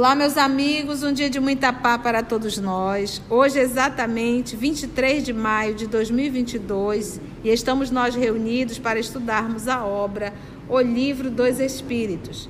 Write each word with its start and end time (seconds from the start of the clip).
Olá, 0.00 0.14
meus 0.14 0.38
amigos, 0.38 1.02
um 1.02 1.12
dia 1.12 1.28
de 1.28 1.38
muita 1.38 1.74
paz 1.74 2.00
para 2.00 2.22
todos 2.22 2.56
nós. 2.56 3.20
Hoje 3.28 3.58
exatamente 3.58 4.56
23 4.56 5.22
de 5.22 5.34
maio 5.34 5.74
de 5.74 5.86
2022 5.86 7.20
e 7.44 7.50
estamos 7.50 7.90
nós 7.90 8.14
reunidos 8.14 8.78
para 8.78 8.98
estudarmos 8.98 9.68
a 9.68 9.84
obra 9.84 10.32
O 10.70 10.80
Livro 10.80 11.30
dos 11.30 11.60
Espíritos. 11.60 12.48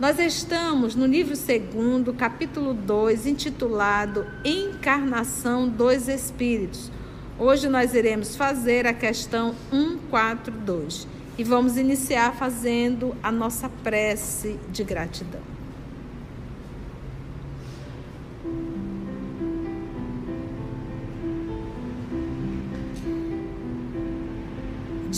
Nós 0.00 0.18
estamos 0.18 0.94
no 0.94 1.04
livro 1.04 1.34
2, 1.36 2.16
capítulo 2.16 2.72
2, 2.72 3.26
intitulado 3.26 4.26
Encarnação 4.42 5.68
dos 5.68 6.08
Espíritos. 6.08 6.90
Hoje 7.38 7.68
nós 7.68 7.92
iremos 7.92 8.34
fazer 8.34 8.86
a 8.86 8.94
questão 8.94 9.54
142 9.70 11.06
e 11.36 11.44
vamos 11.44 11.76
iniciar 11.76 12.34
fazendo 12.34 13.14
a 13.22 13.30
nossa 13.30 13.68
prece 13.68 14.58
de 14.72 14.82
gratidão. 14.84 15.57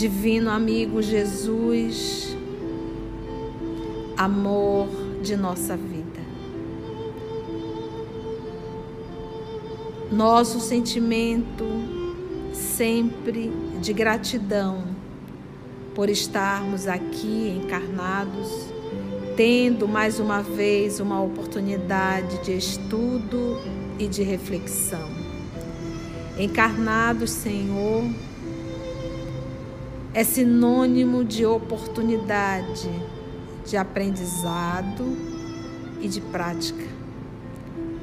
Divino 0.01 0.51
amigo 0.51 1.03
Jesus, 1.03 2.35
amor 4.17 4.89
de 5.23 5.37
nossa 5.37 5.77
vida. 5.77 6.23
Nosso 10.11 10.59
sentimento 10.59 11.67
sempre 12.55 13.53
de 13.83 13.93
gratidão 13.93 14.85
por 15.95 16.09
estarmos 16.09 16.89
aqui 16.89 17.61
encarnados, 17.63 18.73
tendo 19.37 19.87
mais 19.87 20.19
uma 20.19 20.43
vez 20.43 20.99
uma 20.99 21.23
oportunidade 21.23 22.43
de 22.43 22.57
estudo 22.57 23.61
e 23.99 24.09
de 24.09 24.23
reflexão. 24.23 25.11
Encarnados, 26.39 27.31
Senhor, 27.33 28.05
é 30.13 30.25
sinônimo 30.25 31.25
de 31.25 31.47
oportunidade, 31.47 32.91
de 33.65 33.77
aprendizado 33.77 35.17
e 36.01 36.09
de 36.09 36.21
prática, 36.21 36.85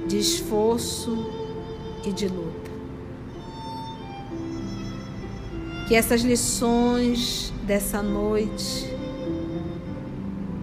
de 0.07 0.17
esforço 0.17 1.17
e 2.05 2.11
de 2.13 2.27
luta. 2.27 2.71
Que 5.87 5.95
essas 5.95 6.21
lições 6.21 7.53
dessa 7.65 8.01
noite, 8.01 8.93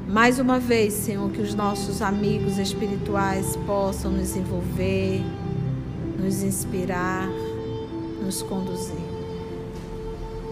mais 0.08 0.38
uma 0.38 0.58
vez, 0.58 0.94
Senhor, 0.94 1.30
que 1.30 1.42
os 1.42 1.54
nossos 1.54 2.00
amigos 2.00 2.58
espirituais 2.58 3.56
possam 3.66 4.10
nos 4.10 4.34
envolver, 4.34 5.22
nos 6.18 6.42
inspirar, 6.42 7.28
nos 8.22 8.42
conduzir 8.42 9.13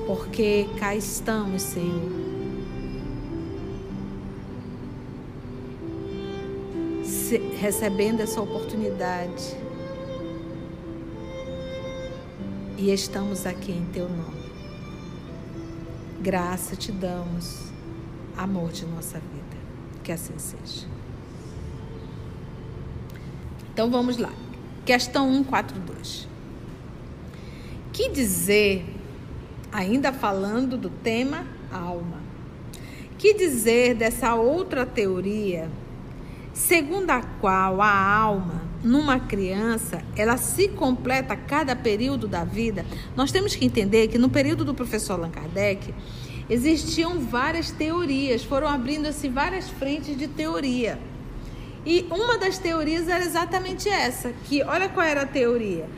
porque 0.07 0.69
cá 0.79 0.95
estamos, 0.95 1.63
Senhor. 1.63 2.11
Se, 7.05 7.39
recebendo 7.61 8.21
essa 8.21 8.41
oportunidade 8.41 9.57
e 12.77 12.91
estamos 12.93 13.47
aqui 13.47 13.73
em 13.73 13.85
Teu 13.87 14.09
nome. 14.09 14.43
Graça 16.21 16.77
te 16.77 16.93
damos, 16.93 17.73
amor 18.37 18.71
de 18.73 18.85
nossa 18.87 19.19
vida. 19.19 19.57
Que 20.03 20.13
assim 20.13 20.37
seja. 20.39 20.87
Então 23.73 23.91
vamos 23.91 24.17
lá. 24.19 24.33
Questão 24.85 25.33
142. 25.33 26.29
Que 27.93 28.11
dizer 28.11 28.85
ainda 29.73 30.13
falando 30.13 30.77
do 30.77 30.91
tema 30.91 31.47
alma. 31.73 32.21
Que 33.19 33.33
dizer 33.33 33.95
dessa 33.95 34.35
outra 34.35 34.85
teoria, 34.85 35.71
segundo 36.53 37.11
a 37.11 37.23
qual 37.23 37.81
a 37.81 37.91
alma, 37.91 38.63
numa 38.85 39.19
criança, 39.19 40.03
ela 40.17 40.37
se 40.37 40.69
completa 40.69 41.35
a 41.35 41.37
cada 41.37 41.75
período 41.75 42.29
da 42.29 42.45
vida? 42.45 42.85
Nós 43.17 43.33
temos 43.33 43.55
que 43.55 43.65
entender 43.65 44.09
que 44.09 44.19
no 44.19 44.29
período 44.29 44.65
do 44.65 44.75
professor 44.75 45.15
Allan 45.15 45.31
Kardec, 45.31 45.95
existiam 46.51 47.21
várias 47.21 47.71
teorias, 47.71 48.45
foram 48.45 48.69
abrindo 48.69 49.07
assim 49.07 49.31
várias 49.31 49.71
frentes 49.71 50.19
de 50.19 50.27
teoria. 50.27 50.99
E 51.87 52.07
uma 52.11 52.37
das 52.39 52.59
teorias 52.59 53.09
era 53.09 53.25
exatamente 53.25 53.89
essa, 53.89 54.33
que 54.45 54.63
olha 54.63 54.89
qual 54.89 55.07
era 55.07 55.23
a 55.23 55.27
teoria 55.27 55.89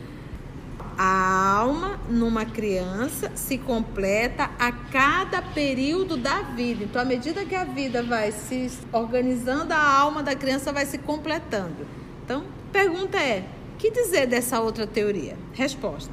a 0.96 1.56
alma 1.56 1.98
numa 2.08 2.44
criança 2.44 3.32
se 3.34 3.58
completa 3.58 4.50
a 4.58 4.70
cada 4.70 5.42
período 5.42 6.16
da 6.16 6.42
vida. 6.42 6.84
Então, 6.84 7.02
à 7.02 7.04
medida 7.04 7.44
que 7.44 7.54
a 7.54 7.64
vida 7.64 8.02
vai 8.02 8.32
se 8.32 8.70
organizando, 8.92 9.72
a 9.72 9.98
alma 9.98 10.22
da 10.22 10.34
criança 10.34 10.72
vai 10.72 10.86
se 10.86 10.98
completando. 10.98 11.86
Então, 12.24 12.44
pergunta 12.72 13.18
é: 13.18 13.44
que 13.78 13.90
dizer 13.90 14.26
dessa 14.26 14.60
outra 14.60 14.86
teoria? 14.86 15.36
Resposta: 15.52 16.12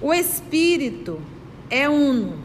O 0.00 0.12
espírito 0.12 1.20
é 1.70 1.88
uno 1.88 2.38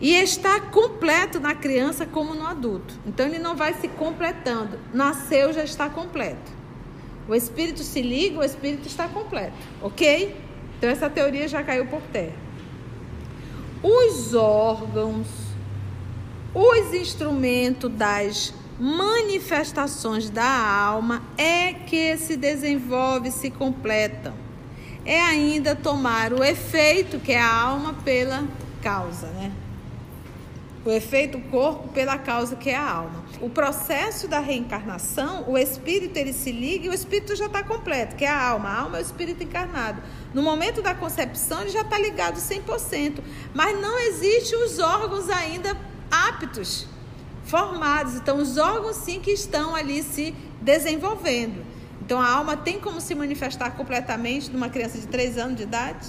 e 0.00 0.14
está 0.14 0.60
completo 0.60 1.40
na 1.40 1.54
criança 1.54 2.06
como 2.06 2.34
no 2.34 2.46
adulto. 2.46 2.94
Então, 3.06 3.26
ele 3.26 3.38
não 3.38 3.56
vai 3.56 3.74
se 3.74 3.88
completando. 3.88 4.78
Nasceu, 4.92 5.52
já 5.52 5.64
está 5.64 5.88
completo. 5.88 6.61
O 7.32 7.34
espírito 7.34 7.82
se 7.82 8.02
liga, 8.02 8.40
o 8.40 8.44
espírito 8.44 8.86
está 8.86 9.08
completo, 9.08 9.56
ok? 9.80 10.36
Então 10.76 10.90
essa 10.90 11.08
teoria 11.08 11.48
já 11.48 11.62
caiu 11.62 11.86
por 11.86 12.02
terra. 12.12 12.36
Os 13.82 14.34
órgãos, 14.34 15.28
os 16.54 16.92
instrumentos 16.92 17.90
das 17.90 18.52
manifestações 18.78 20.28
da 20.28 20.44
alma 20.44 21.22
é 21.38 21.72
que 21.72 22.18
se 22.18 22.36
desenvolve, 22.36 23.30
se 23.30 23.50
completam. 23.50 24.34
É 25.02 25.18
ainda 25.18 25.74
tomar 25.74 26.34
o 26.34 26.44
efeito 26.44 27.18
que 27.18 27.32
é 27.32 27.40
a 27.40 27.50
alma 27.50 27.94
pela 28.04 28.46
causa, 28.82 29.28
né? 29.28 29.50
O 30.84 30.90
efeito 30.90 31.40
corpo 31.50 31.88
pela 31.94 32.18
causa 32.18 32.56
que 32.56 32.68
é 32.68 32.76
a 32.76 32.90
alma. 32.90 33.21
O 33.42 33.50
processo 33.50 34.28
da 34.28 34.38
reencarnação, 34.38 35.50
o 35.50 35.58
espírito 35.58 36.16
ele 36.16 36.32
se 36.32 36.52
liga 36.52 36.86
e 36.86 36.88
o 36.88 36.94
espírito 36.94 37.34
já 37.34 37.46
está 37.46 37.60
completo, 37.60 38.14
que 38.14 38.24
é 38.24 38.28
a 38.28 38.40
alma. 38.40 38.68
A 38.68 38.80
alma 38.82 38.98
é 38.98 39.00
o 39.00 39.02
espírito 39.02 39.42
encarnado. 39.42 40.00
No 40.32 40.42
momento 40.42 40.80
da 40.80 40.94
concepção 40.94 41.62
ele 41.62 41.70
já 41.70 41.80
está 41.80 41.98
ligado 41.98 42.36
100%, 42.36 43.18
mas 43.52 43.80
não 43.80 43.98
existem 43.98 44.62
os 44.62 44.78
órgãos 44.78 45.28
ainda 45.28 45.76
aptos, 46.08 46.86
formados. 47.42 48.14
Então 48.14 48.36
os 48.36 48.58
órgãos 48.58 48.94
sim 48.94 49.18
que 49.18 49.32
estão 49.32 49.74
ali 49.74 50.04
se 50.04 50.32
desenvolvendo. 50.60 51.66
Então 52.00 52.20
a 52.20 52.30
alma 52.30 52.56
tem 52.56 52.78
como 52.78 53.00
se 53.00 53.12
manifestar 53.12 53.72
completamente 53.72 54.52
numa 54.52 54.68
criança 54.68 54.98
de 54.98 55.08
3 55.08 55.36
anos 55.38 55.56
de 55.56 55.64
idade? 55.64 56.06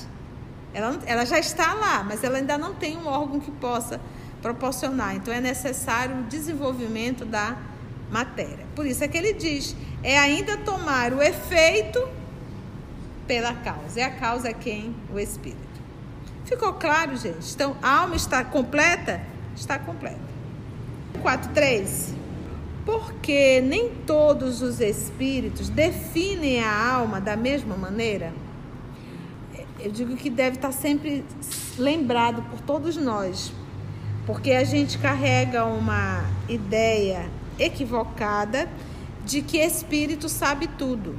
Ela, 0.72 1.00
ela 1.08 1.26
já 1.26 1.40
está 1.40 1.74
lá, 1.74 2.04
mas 2.04 2.24
ela 2.24 2.38
ainda 2.38 2.60
não 2.60 2.76
tem 2.76 2.96
um 2.96 3.08
órgão 3.08 3.40
que 3.40 3.50
possa 3.50 4.00
proporcionar. 4.44 5.16
Então 5.16 5.34
é 5.34 5.42
necessário 5.42 6.20
o 6.20 6.24
desenvolvimento 6.24 7.26
da 7.26 7.58
matéria. 8.12 8.68
Por 8.76 8.86
isso 8.86 9.04
é 9.04 9.08
que 9.08 9.18
ele 9.18 9.34
diz: 9.34 9.76
é 10.04 10.20
ainda 10.20 10.58
tomar 10.58 11.14
o 11.14 11.22
efeito 11.22 12.08
pela 13.26 13.54
causa. 13.54 14.00
E 14.00 14.04
a 14.04 14.12
causa 14.12 14.50
é 14.50 14.54
quem? 14.54 14.94
O 15.12 15.18
espírito. 15.18 15.58
Ficou 16.46 16.74
claro, 16.74 17.16
gente? 17.16 17.52
Então, 17.54 17.76
a 17.82 18.02
alma 18.02 18.18
está 18.18 18.44
completa? 18.44 19.22
Está 19.56 19.80
completa. 19.80 20.20
4.3. 21.24 22.14
Porque 22.86 23.62
nem 23.62 23.90
todos 24.06 24.62
os 24.62 24.82
espíritos 24.82 25.70
definem 25.70 26.62
a 26.62 26.94
alma 26.96 27.22
da 27.22 27.38
mesma 27.38 27.78
maneira? 27.78 28.34
Eu 29.80 29.90
digo 29.90 30.16
que 30.18 30.30
deve 30.30 30.58
estar 30.58 30.74
sempre 30.74 31.24
lembrado 31.78 32.44
por 32.50 32.60
todos 32.60 32.98
nós, 32.98 33.54
porque 34.26 34.52
a 34.52 34.64
gente 34.64 34.98
carrega 34.98 35.66
uma 35.66 36.24
ideia 36.48 37.30
equivocada 37.60 38.70
de 39.26 39.42
que 39.42 39.58
espírito 39.58 40.30
sabe 40.30 40.68
tudo. 40.68 41.16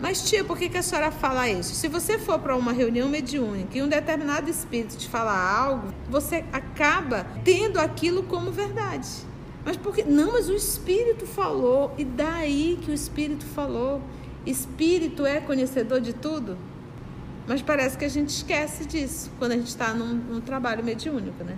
Mas, 0.00 0.28
tia, 0.28 0.42
por 0.42 0.58
que, 0.58 0.68
que 0.68 0.76
a 0.76 0.82
senhora 0.82 1.12
fala 1.12 1.48
isso? 1.48 1.76
Se 1.76 1.86
você 1.86 2.18
for 2.18 2.38
para 2.40 2.56
uma 2.56 2.72
reunião 2.72 3.08
mediúnica 3.08 3.78
e 3.78 3.82
um 3.82 3.88
determinado 3.88 4.50
espírito 4.50 4.96
te 4.96 5.08
falar 5.08 5.38
algo, 5.38 5.94
você 6.10 6.44
acaba 6.52 7.24
tendo 7.44 7.78
aquilo 7.78 8.24
como 8.24 8.50
verdade. 8.50 9.08
Mas 9.64 9.76
porque 9.76 10.02
não, 10.02 10.32
mas 10.32 10.48
o 10.48 10.54
espírito 10.54 11.24
falou 11.24 11.94
e 11.96 12.04
daí 12.04 12.80
que 12.82 12.90
o 12.90 12.94
espírito 12.94 13.46
falou. 13.46 14.02
Espírito 14.44 15.24
é 15.24 15.40
conhecedor 15.40 16.00
de 16.00 16.12
tudo? 16.12 16.58
Mas 17.46 17.60
parece 17.60 17.98
que 17.98 18.04
a 18.04 18.08
gente 18.08 18.28
esquece 18.28 18.84
disso 18.84 19.30
quando 19.38 19.52
a 19.52 19.56
gente 19.56 19.68
está 19.68 19.92
num, 19.92 20.14
num, 20.14 20.40
trabalho 20.40 20.84
mediúnico, 20.84 21.42
né? 21.42 21.56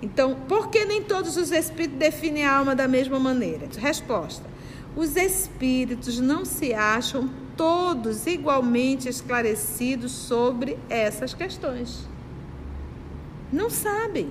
Então, 0.00 0.34
por 0.48 0.70
que 0.70 0.84
nem 0.84 1.02
todos 1.02 1.36
os 1.36 1.50
espíritos 1.50 1.98
definem 1.98 2.44
a 2.44 2.56
alma 2.56 2.74
da 2.74 2.88
mesma 2.88 3.18
maneira? 3.18 3.68
Resposta: 3.78 4.44
os 4.96 5.16
espíritos 5.16 6.18
não 6.18 6.44
se 6.44 6.72
acham 6.72 7.30
todos 7.56 8.26
igualmente 8.26 9.08
esclarecidos 9.08 10.12
sobre 10.12 10.78
essas 10.88 11.34
questões. 11.34 12.08
Não 13.52 13.70
sabem. 13.70 14.30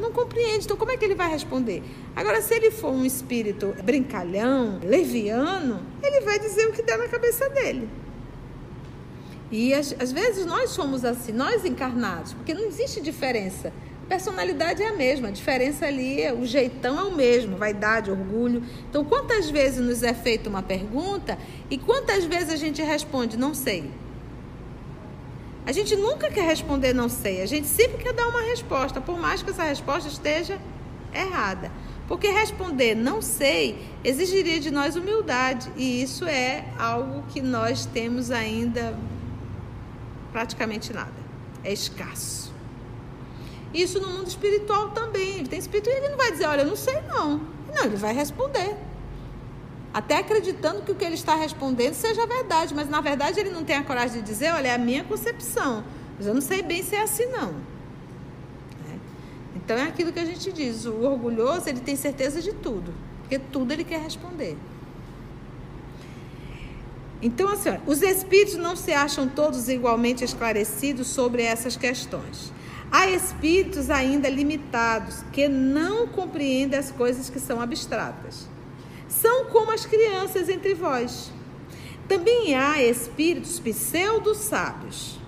Não 0.00 0.10
compreende. 0.10 0.64
Então, 0.64 0.76
como 0.76 0.90
é 0.90 0.96
que 0.96 1.04
ele 1.04 1.14
vai 1.14 1.30
responder? 1.30 1.82
Agora, 2.14 2.40
se 2.40 2.54
ele 2.54 2.70
for 2.70 2.90
um 2.90 3.04
espírito 3.04 3.74
brincalhão, 3.84 4.80
leviano, 4.82 5.80
ele 6.02 6.20
vai 6.22 6.38
dizer 6.38 6.66
o 6.66 6.72
que 6.72 6.82
der 6.82 6.98
na 6.98 7.08
cabeça 7.08 7.48
dele. 7.50 7.88
E 9.50 9.72
às, 9.74 9.94
às 9.98 10.12
vezes 10.12 10.44
nós 10.44 10.70
somos 10.70 11.04
assim, 11.04 11.32
nós 11.32 11.64
encarnados, 11.64 12.32
porque 12.32 12.52
não 12.52 12.64
existe 12.64 13.00
diferença 13.00 13.72
Personalidade 14.08 14.84
é 14.84 14.88
a 14.88 14.92
mesma, 14.92 15.28
a 15.28 15.30
diferença 15.32 15.84
ali, 15.84 16.22
é, 16.22 16.32
o 16.32 16.46
jeitão 16.46 16.96
é 16.98 17.02
o 17.02 17.16
mesmo, 17.16 17.56
vaidade, 17.56 18.08
orgulho. 18.08 18.62
Então, 18.88 19.04
quantas 19.04 19.50
vezes 19.50 19.84
nos 19.84 20.02
é 20.04 20.14
feita 20.14 20.48
uma 20.48 20.62
pergunta 20.62 21.36
e 21.68 21.76
quantas 21.76 22.24
vezes 22.24 22.50
a 22.50 22.56
gente 22.56 22.80
responde 22.80 23.36
não 23.36 23.52
sei? 23.52 23.90
A 25.66 25.72
gente 25.72 25.96
nunca 25.96 26.30
quer 26.30 26.44
responder 26.44 26.92
não 26.92 27.08
sei, 27.08 27.42
a 27.42 27.46
gente 27.46 27.66
sempre 27.66 28.04
quer 28.04 28.12
dar 28.12 28.28
uma 28.28 28.42
resposta, 28.42 29.00
por 29.00 29.18
mais 29.18 29.42
que 29.42 29.50
essa 29.50 29.64
resposta 29.64 30.08
esteja 30.08 30.56
errada. 31.12 31.72
Porque 32.06 32.28
responder 32.28 32.94
não 32.94 33.20
sei 33.20 33.76
exigiria 34.04 34.60
de 34.60 34.70
nós 34.70 34.94
humildade, 34.94 35.68
e 35.76 36.00
isso 36.00 36.24
é 36.24 36.64
algo 36.78 37.24
que 37.32 37.40
nós 37.40 37.84
temos 37.86 38.30
ainda 38.30 38.96
praticamente 40.36 40.92
nada. 40.92 41.14
É 41.64 41.72
escasso. 41.72 42.52
Isso 43.72 43.98
no 43.98 44.08
mundo 44.08 44.26
espiritual 44.26 44.90
também. 44.90 45.38
Ele 45.38 45.48
tem 45.48 45.58
espírito 45.58 45.88
e 45.88 45.94
ele 45.94 46.10
não 46.10 46.18
vai 46.18 46.30
dizer, 46.30 46.44
olha, 46.46 46.60
eu 46.60 46.66
não 46.66 46.76
sei 46.76 47.00
não. 47.08 47.40
Não, 47.74 47.84
ele 47.84 47.96
vai 47.96 48.12
responder. 48.12 48.76
Até 49.94 50.18
acreditando 50.18 50.82
que 50.82 50.92
o 50.92 50.94
que 50.94 51.06
ele 51.06 51.14
está 51.14 51.34
respondendo 51.36 51.94
seja 51.94 52.26
verdade, 52.26 52.74
mas 52.74 52.86
na 52.86 53.00
verdade 53.00 53.40
ele 53.40 53.48
não 53.48 53.64
tem 53.64 53.76
a 53.76 53.82
coragem 53.82 54.20
de 54.20 54.26
dizer, 54.26 54.52
olha, 54.52 54.68
é 54.68 54.74
a 54.74 54.78
minha 54.78 55.04
concepção. 55.04 55.82
Mas 56.18 56.26
eu 56.26 56.34
não 56.34 56.42
sei 56.42 56.60
bem 56.60 56.82
se 56.82 56.94
é 56.94 57.02
assim 57.02 57.24
não. 57.28 57.54
É. 58.92 58.96
Então 59.56 59.74
é 59.74 59.84
aquilo 59.84 60.12
que 60.12 60.20
a 60.20 60.26
gente 60.26 60.52
diz, 60.52 60.84
o 60.84 61.00
orgulhoso 61.00 61.66
ele 61.66 61.80
tem 61.80 61.96
certeza 61.96 62.42
de 62.42 62.52
tudo, 62.52 62.92
porque 63.22 63.38
tudo 63.38 63.72
ele 63.72 63.84
quer 63.84 64.02
responder. 64.02 64.58
Então, 67.22 67.48
assim, 67.48 67.70
os 67.86 68.02
espíritos 68.02 68.56
não 68.56 68.76
se 68.76 68.92
acham 68.92 69.28
todos 69.28 69.68
igualmente 69.68 70.22
esclarecidos 70.22 71.06
sobre 71.08 71.42
essas 71.42 71.76
questões. 71.76 72.52
Há 72.90 73.08
espíritos 73.08 73.90
ainda 73.90 74.28
limitados 74.28 75.24
que 75.32 75.48
não 75.48 76.06
compreendem 76.06 76.78
as 76.78 76.90
coisas 76.90 77.28
que 77.28 77.40
são 77.40 77.60
abstratas. 77.60 78.48
São 79.08 79.46
como 79.46 79.72
as 79.72 79.86
crianças 79.86 80.48
entre 80.48 80.74
vós. 80.74 81.32
Também 82.06 82.54
há 82.54 82.82
espíritos 82.82 83.58
pseudo-sábios 83.58 85.18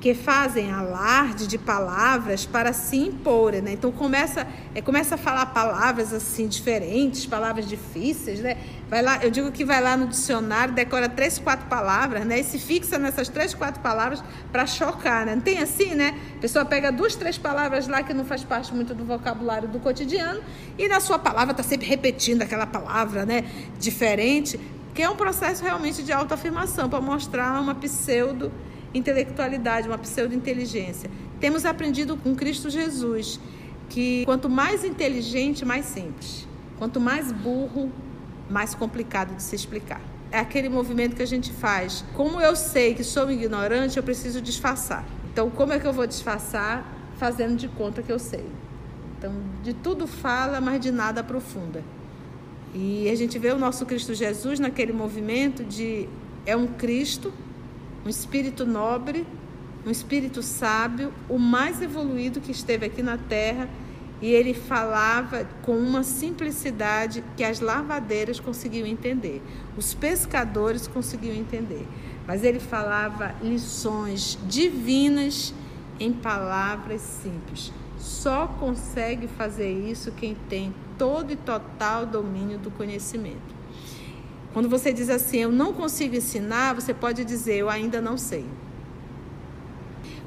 que 0.00 0.14
fazem 0.14 0.70
alarde 0.70 1.46
de 1.46 1.56
palavras 1.56 2.44
para 2.44 2.72
se 2.72 2.96
imporem, 2.96 3.62
né? 3.62 3.72
Então 3.72 3.92
começa, 3.92 4.46
é, 4.74 4.82
começa 4.82 5.14
a 5.14 5.18
falar 5.18 5.46
palavras 5.46 6.12
assim 6.12 6.48
diferentes, 6.48 7.24
palavras 7.24 7.68
difíceis, 7.68 8.40
né? 8.40 8.56
Vai 8.92 9.00
lá, 9.00 9.24
eu 9.24 9.30
digo 9.30 9.50
que 9.50 9.64
vai 9.64 9.80
lá 9.80 9.96
no 9.96 10.06
dicionário, 10.06 10.74
decora 10.74 11.08
três, 11.08 11.38
quatro 11.38 11.66
palavras, 11.66 12.26
né? 12.26 12.40
E 12.40 12.44
se 12.44 12.58
fixa 12.58 12.98
nessas 12.98 13.26
três, 13.26 13.54
quatro 13.54 13.80
palavras 13.80 14.22
para 14.52 14.66
chocar, 14.66 15.24
né? 15.24 15.34
Não 15.34 15.40
tem 15.40 15.60
assim, 15.60 15.94
né? 15.94 16.14
A 16.36 16.40
pessoa 16.42 16.62
pega 16.62 16.92
duas, 16.92 17.16
três 17.16 17.38
palavras 17.38 17.88
lá 17.88 18.02
que 18.02 18.12
não 18.12 18.22
faz 18.22 18.44
parte 18.44 18.74
muito 18.74 18.94
do 18.94 19.02
vocabulário 19.02 19.66
do 19.66 19.80
cotidiano 19.80 20.42
e 20.76 20.88
na 20.88 21.00
sua 21.00 21.18
palavra 21.18 21.52
está 21.52 21.62
sempre 21.62 21.86
repetindo 21.86 22.42
aquela 22.42 22.66
palavra, 22.66 23.24
né? 23.24 23.46
Diferente, 23.78 24.60
que 24.94 25.00
é 25.00 25.08
um 25.08 25.16
processo 25.16 25.64
realmente 25.64 26.02
de 26.02 26.12
autoafirmação 26.12 26.90
para 26.90 27.00
mostrar 27.00 27.62
uma 27.62 27.74
pseudo 27.74 28.52
intelectualidade, 28.92 29.88
uma 29.88 29.96
pseudo-inteligência. 29.96 31.10
Temos 31.40 31.64
aprendido 31.64 32.14
com 32.18 32.34
Cristo 32.34 32.68
Jesus 32.68 33.40
que 33.88 34.22
quanto 34.26 34.50
mais 34.50 34.84
inteligente, 34.84 35.64
mais 35.64 35.86
simples. 35.86 36.46
Quanto 36.78 37.00
mais 37.00 37.32
burro, 37.32 37.90
mais 38.52 38.74
complicado 38.74 39.34
de 39.34 39.42
se 39.42 39.56
explicar. 39.56 40.00
É 40.30 40.38
aquele 40.38 40.68
movimento 40.68 41.16
que 41.16 41.22
a 41.22 41.26
gente 41.26 41.52
faz. 41.52 42.04
Como 42.14 42.40
eu 42.40 42.54
sei 42.54 42.94
que 42.94 43.02
sou 43.02 43.30
ignorante, 43.30 43.96
eu 43.96 44.02
preciso 44.02 44.40
disfarçar. 44.40 45.04
Então, 45.32 45.50
como 45.50 45.72
é 45.72 45.78
que 45.78 45.86
eu 45.86 45.92
vou 45.92 46.06
disfarçar? 46.06 46.86
Fazendo 47.16 47.56
de 47.56 47.68
conta 47.68 48.02
que 48.02 48.12
eu 48.12 48.18
sei. 48.18 48.44
Então, 49.18 49.32
de 49.62 49.72
tudo 49.72 50.06
fala, 50.06 50.60
mas 50.60 50.80
de 50.80 50.90
nada 50.90 51.20
aprofunda. 51.20 51.82
E 52.74 53.08
a 53.10 53.14
gente 53.14 53.38
vê 53.38 53.50
o 53.50 53.58
nosso 53.58 53.84
Cristo 53.86 54.14
Jesus 54.14 54.58
naquele 54.58 54.92
movimento 54.92 55.64
de 55.64 56.08
é 56.44 56.56
um 56.56 56.66
Cristo 56.66 57.32
um 58.04 58.08
espírito 58.08 58.66
nobre, 58.66 59.24
um 59.86 59.90
espírito 59.90 60.42
sábio, 60.42 61.12
o 61.28 61.38
mais 61.38 61.80
evoluído 61.80 62.40
que 62.40 62.50
esteve 62.50 62.86
aqui 62.86 63.02
na 63.02 63.16
Terra, 63.16 63.68
e 64.22 64.30
ele 64.32 64.54
falava 64.54 65.44
com 65.62 65.76
uma 65.76 66.04
simplicidade 66.04 67.24
que 67.36 67.42
as 67.42 67.58
lavadeiras 67.58 68.38
conseguiam 68.38 68.86
entender, 68.86 69.42
os 69.76 69.92
pescadores 69.92 70.86
conseguiam 70.86 71.34
entender. 71.34 71.84
Mas 72.24 72.44
ele 72.44 72.60
falava 72.60 73.34
lições 73.42 74.38
divinas 74.46 75.52
em 75.98 76.12
palavras 76.12 77.00
simples. 77.00 77.72
Só 77.98 78.46
consegue 78.46 79.26
fazer 79.26 79.72
isso 79.72 80.12
quem 80.12 80.36
tem 80.48 80.72
todo 80.96 81.32
e 81.32 81.36
total 81.36 82.06
domínio 82.06 82.58
do 82.58 82.70
conhecimento. 82.70 83.62
Quando 84.52 84.68
você 84.68 84.92
diz 84.92 85.10
assim, 85.10 85.38
eu 85.38 85.50
não 85.50 85.72
consigo 85.72 86.14
ensinar, 86.14 86.74
você 86.74 86.94
pode 86.94 87.24
dizer, 87.24 87.56
eu 87.56 87.68
ainda 87.68 88.00
não 88.00 88.16
sei. 88.16 88.44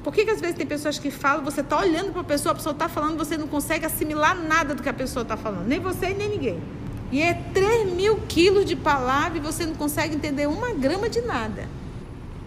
Por 0.06 0.14
que, 0.14 0.24
que 0.24 0.30
às 0.30 0.40
vezes 0.40 0.54
tem 0.54 0.64
pessoas 0.64 1.00
que 1.00 1.10
falam, 1.10 1.44
você 1.44 1.62
está 1.62 1.80
olhando 1.80 2.12
para 2.12 2.20
a 2.20 2.24
pessoa, 2.24 2.52
a 2.52 2.54
pessoa 2.54 2.72
está 2.72 2.88
falando, 2.88 3.18
você 3.18 3.36
não 3.36 3.48
consegue 3.48 3.84
assimilar 3.84 4.40
nada 4.40 4.72
do 4.72 4.80
que 4.80 4.88
a 4.88 4.94
pessoa 4.94 5.24
está 5.24 5.36
falando, 5.36 5.66
nem 5.66 5.80
você 5.80 6.14
nem 6.14 6.28
ninguém. 6.28 6.62
E 7.10 7.20
é 7.20 7.34
3 7.52 7.92
mil 7.92 8.20
quilos 8.28 8.64
de 8.64 8.76
palavra 8.76 9.36
e 9.38 9.40
você 9.40 9.66
não 9.66 9.74
consegue 9.74 10.14
entender 10.14 10.46
uma 10.46 10.72
grama 10.72 11.08
de 11.08 11.20
nada. 11.22 11.68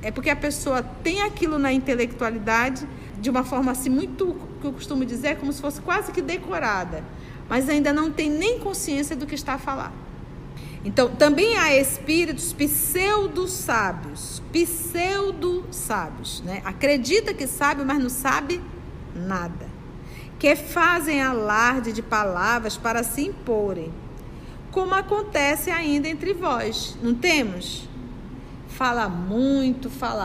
É 0.01 0.09
porque 0.09 0.29
a 0.29 0.37
pessoa 0.37 0.81
tem 0.81 1.21
aquilo 1.21 1.59
na 1.59 1.73
intelectualidade 1.73 2.87
de 3.19 3.29
uma 3.29 3.43
forma 3.43 3.73
assim 3.73 3.89
muito, 3.89 4.37
que 4.61 4.67
eu 4.67 4.71
costumo 4.71 5.03
dizer, 5.03 5.35
como 5.35 5.51
se 5.51 5.59
fosse 5.59 5.81
quase 5.81 6.13
que 6.13 6.21
decorada, 6.21 7.03
mas 7.49 7.67
ainda 7.67 7.91
não 7.91 8.09
tem 8.09 8.29
nem 8.29 8.57
consciência 8.59 9.17
do 9.17 9.25
que 9.25 9.35
está 9.35 9.55
a 9.55 9.59
falar. 9.59 9.91
Então, 10.83 11.09
também 11.09 11.57
há 11.57 11.75
espíritos 11.75 12.53
pseudo-sábios, 12.53 14.41
pseudo-sábios, 14.51 16.41
né? 16.41 16.61
Acredita 16.63 17.33
que 17.33 17.45
sabe, 17.47 17.83
mas 17.83 17.99
não 17.99 18.09
sabe 18.09 18.61
nada. 19.13 19.67
Que 20.37 20.55
fazem 20.55 21.21
alarde 21.21 21.91
de 21.91 22.01
palavras 22.01 22.77
para 22.77 23.03
se 23.03 23.25
imporem, 23.25 23.91
como 24.71 24.93
acontece 24.93 25.69
ainda 25.69 26.07
entre 26.07 26.33
vós, 26.33 26.97
não 27.01 27.13
temos? 27.13 27.88
Fala 28.79 29.09
muito, 29.09 29.89
fala 29.89 30.23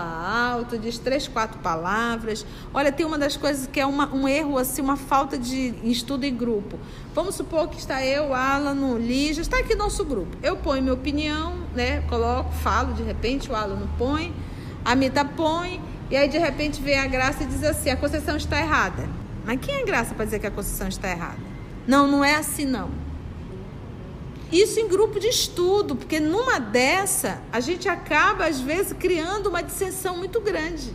alto, 0.53 0.79
diz 0.79 0.97
três, 0.97 1.27
quatro 1.27 1.59
palavras. 1.59 2.47
Olha, 2.73 2.93
tem 2.93 3.05
uma 3.05 3.19
das 3.19 3.37
coisas 3.37 3.67
que 3.67 3.81
é 3.81 3.85
uma, 3.85 4.15
um 4.15 4.29
erro, 4.29 4.57
assim, 4.59 4.81
uma 4.81 4.97
falta 4.97 5.37
de 5.37 5.75
estudo 5.83 6.23
em 6.23 6.33
grupo. 6.33 6.79
Vamos 7.13 7.35
supor 7.35 7.67
que 7.67 7.77
está 7.77 8.07
eu, 8.07 8.33
Alan, 8.33 8.81
o 8.93 8.97
Lígia, 8.97 9.43
está 9.43 9.59
aqui 9.59 9.75
nosso 9.75 10.05
grupo. 10.05 10.37
Eu 10.41 10.57
ponho 10.57 10.81
minha 10.81 10.95
opinião, 10.95 11.53
né? 11.75 12.03
Coloco, 12.03 12.53
falo, 12.53 12.95
de 12.95 13.03
repente 13.03 13.51
o 13.51 13.57
Alan 13.57 13.75
não 13.75 13.89
põe, 13.99 14.33
a 14.85 14.95
Mita 14.95 15.25
põe, 15.25 15.83
e 16.09 16.17
aí 16.17 16.29
de 16.29 16.39
repente 16.39 16.81
vem 16.81 16.97
a 16.97 17.09
graça 17.09 17.43
e 17.43 17.47
diz 17.47 17.65
assim: 17.65 17.91
a 17.91 17.97
concessão 17.97 18.37
está 18.37 18.61
errada. 18.61 19.09
Mas 19.45 19.59
quem 19.59 19.75
é 19.75 19.83
graça 19.83 20.15
para 20.15 20.27
dizer 20.27 20.39
que 20.39 20.47
a 20.47 20.53
concessão 20.53 20.87
está 20.87 21.11
errada? 21.11 21.43
Não, 21.89 22.07
não 22.07 22.25
é 22.25 22.37
assim 22.37 22.65
não. 22.65 22.89
Isso 24.53 24.79
em 24.79 24.87
grupo 24.87 25.19
de 25.19 25.29
estudo, 25.29 25.97
porque 25.97 26.21
numa 26.21 26.59
dessa 26.59 27.43
a 27.53 27.61
gente 27.61 27.89
acaba 27.89 28.47
às 28.47 28.61
vezes 28.61 28.93
criando 28.93 29.49
uma 29.49 29.63
dissensão 29.63 30.17
muito 30.17 30.41
grande. 30.41 30.93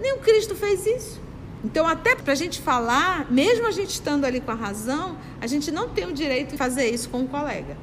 Nem 0.00 0.14
o 0.14 0.18
Cristo 0.18 0.54
fez 0.54 0.86
isso. 0.86 1.20
Então, 1.64 1.86
até 1.86 2.14
para 2.14 2.32
a 2.32 2.36
gente 2.36 2.60
falar, 2.60 3.26
mesmo 3.30 3.66
a 3.66 3.70
gente 3.70 3.90
estando 3.90 4.24
ali 4.24 4.40
com 4.40 4.52
a 4.52 4.54
razão, 4.54 5.16
a 5.40 5.46
gente 5.46 5.72
não 5.72 5.88
tem 5.88 6.06
o 6.06 6.12
direito 6.12 6.52
de 6.52 6.56
fazer 6.56 6.88
isso 6.88 7.08
com 7.08 7.18
um 7.18 7.26
colega. 7.26 7.76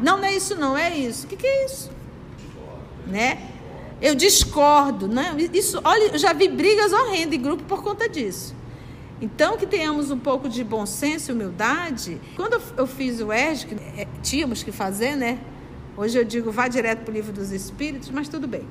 Não, 0.00 0.16
não 0.16 0.24
é 0.24 0.34
isso, 0.34 0.56
não, 0.56 0.76
é 0.76 0.96
isso. 0.96 1.26
O 1.26 1.28
que, 1.28 1.36
que 1.36 1.46
é 1.46 1.66
isso? 1.66 1.90
Né? 3.06 3.50
Eu 4.00 4.14
discordo, 4.14 5.06
né? 5.06 5.34
Isso, 5.52 5.78
olha, 5.84 6.12
eu 6.12 6.18
já 6.18 6.32
vi 6.32 6.48
brigas 6.48 6.92
horrendas 6.92 7.34
em 7.34 7.42
grupo 7.42 7.62
por 7.64 7.82
conta 7.82 8.08
disso. 8.08 8.54
Então, 9.20 9.56
que 9.56 9.66
tenhamos 9.66 10.10
um 10.10 10.18
pouco 10.18 10.48
de 10.48 10.64
bom 10.64 10.86
senso 10.86 11.30
e 11.30 11.34
humildade. 11.34 12.20
Quando 12.36 12.60
eu 12.76 12.86
fiz 12.86 13.20
o 13.20 13.30
ERG, 13.32 13.76
é, 13.96 14.06
tínhamos 14.22 14.62
que 14.62 14.72
fazer, 14.72 15.14
né? 15.14 15.38
Hoje 15.96 16.18
eu 16.18 16.24
digo, 16.24 16.50
vá 16.50 16.68
direto 16.68 17.00
para 17.00 17.10
o 17.10 17.14
livro 17.14 17.32
dos 17.32 17.52
Espíritos, 17.52 18.08
mas 18.10 18.28
tudo 18.28 18.48
bem. 18.48 18.66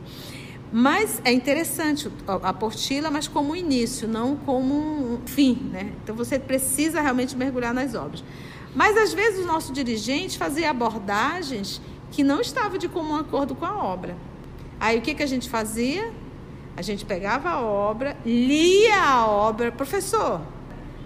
Mas 0.72 1.22
é 1.24 1.32
interessante 1.32 2.12
a 2.28 2.50
apostila, 2.50 3.12
mas 3.12 3.28
como 3.28 3.52
um 3.52 3.56
início, 3.56 4.08
não 4.08 4.36
como 4.36 4.74
um 4.76 5.22
fim, 5.26 5.70
né? 5.72 5.94
Então 6.04 6.16
você 6.16 6.40
precisa 6.40 7.02
realmente 7.02 7.36
mergulhar 7.38 7.74
nas 7.74 7.94
obras. 7.94 8.24
Mas 8.76 8.98
às 8.98 9.14
vezes 9.14 9.44
o 9.44 9.48
nosso 9.48 9.74
dirigente 9.74 10.38
fazia 10.38 10.70
abordagens 10.70 11.82
que 12.12 12.24
não 12.24 12.42
estava 12.42 12.78
de 12.78 12.88
comum 12.88 13.16
acordo 13.16 13.56
com 13.56 13.66
a 13.66 13.84
obra. 13.84 14.16
Aí 14.80 14.98
o 14.98 15.02
que, 15.02 15.14
que 15.14 15.24
a 15.24 15.28
gente 15.28 15.50
fazia? 15.50 16.12
A 16.80 16.82
gente 16.82 17.04
pegava 17.04 17.50
a 17.50 17.62
obra, 17.62 18.16
lia 18.26 19.04
a 19.04 19.28
obra, 19.28 19.70
professor. 19.70 20.40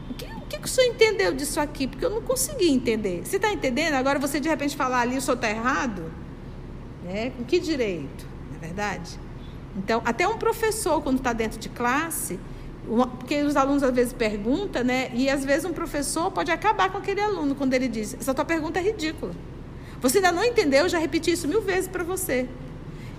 O 0.08 0.14
que, 0.14 0.24
o 0.24 0.42
que, 0.42 0.64
o 0.64 0.68
senhor 0.68 0.94
entendeu 0.94 1.34
disso 1.34 1.60
aqui? 1.60 1.88
Porque 1.88 2.06
eu 2.06 2.12
não 2.12 2.22
consegui 2.22 2.70
entender. 2.70 3.26
Você 3.26 3.38
está 3.38 3.52
entendendo? 3.52 3.96
Agora 3.96 4.20
você 4.20 4.40
de 4.40 4.48
repente 4.48 4.76
falar 4.76 5.00
ali, 5.00 5.18
o 5.18 5.22
senhor 5.22 5.34
está 5.34 5.50
errado? 5.50 6.12
Né? 7.04 7.32
Com 7.32 7.44
que 7.44 7.60
direito? 7.60 8.28
Não 8.52 8.58
é 8.58 8.60
verdade? 8.60 9.20
Então, 9.76 10.00
até 10.06 10.28
um 10.28 10.38
professor, 10.38 11.02
quando 11.02 11.18
está 11.18 11.34
dentro 11.34 11.58
de 11.58 11.70
classe, 11.70 12.40
porque 13.18 13.42
os 13.42 13.56
alunos 13.56 13.82
às 13.82 13.96
vezes 13.96 14.14
perguntam, 14.14 14.84
né? 14.84 15.10
E 15.12 15.28
às 15.28 15.44
vezes 15.44 15.66
um 15.66 15.74
professor 15.74 16.30
pode 16.30 16.52
acabar 16.52 16.92
com 16.92 17.00
aquele 17.00 17.20
aluno 17.20 17.56
quando 17.56 17.74
ele 17.74 17.88
diz: 17.88 18.14
Essa 18.14 18.32
tua 18.32 18.46
pergunta 18.46 18.80
é 18.80 18.84
ridícula. 18.84 19.34
Você 20.02 20.20
ainda 20.20 20.32
não 20.32 20.46
entendeu, 20.46 20.84
eu 20.84 20.90
já 20.90 21.00
repeti 21.00 21.32
isso 21.32 21.48
mil 21.48 21.64
vezes 21.64 21.88
para 21.88 22.04
você. 22.04 22.48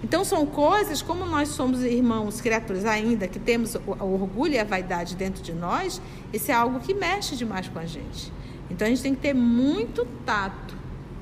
Então, 0.05 0.23
são 0.23 0.45
coisas, 0.45 1.01
como 1.01 1.25
nós 1.25 1.49
somos 1.49 1.83
irmãos, 1.83 2.39
criaturas 2.39 2.85
ainda, 2.85 3.27
que 3.27 3.39
temos 3.39 3.75
o 3.75 4.05
orgulho 4.05 4.53
e 4.53 4.59
a 4.59 4.65
vaidade 4.65 5.17
dentro 5.17 5.43
de 5.43 5.55
nós, 5.55 5.99
isso 6.31 6.51
é 6.51 6.55
algo 6.55 6.79
que 6.79 6.93
mexe 6.93 7.35
demais 7.35 7.69
com 7.69 7.79
a 7.79 7.87
gente. 7.87 8.31
Então, 8.71 8.87
a 8.87 8.91
gente 8.91 9.01
tem 9.01 9.15
que 9.15 9.23
ter 9.23 9.33
muito 9.33 10.07
tato, 10.27 10.77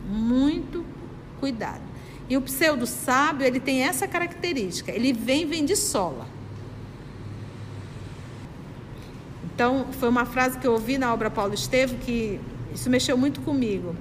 muito 0.04 0.84
cuidado. 1.38 1.84
E 2.28 2.36
o 2.36 2.42
pseudo 2.42 2.84
sábio, 2.84 3.46
ele 3.46 3.60
tem 3.60 3.84
essa 3.84 4.08
característica, 4.08 4.90
ele 4.90 5.12
vem, 5.12 5.46
vem 5.46 5.64
de 5.64 5.76
sola. 5.76 6.26
Então, 9.54 9.86
foi 9.92 10.08
uma 10.08 10.24
frase 10.24 10.58
que 10.58 10.66
eu 10.66 10.72
ouvi 10.72 10.98
na 10.98 11.14
obra 11.14 11.30
Paulo 11.30 11.54
Estevo 11.54 11.94
que 11.98 12.40
isso 12.74 12.90
mexeu 12.90 13.16
muito 13.16 13.42
comigo. 13.42 13.94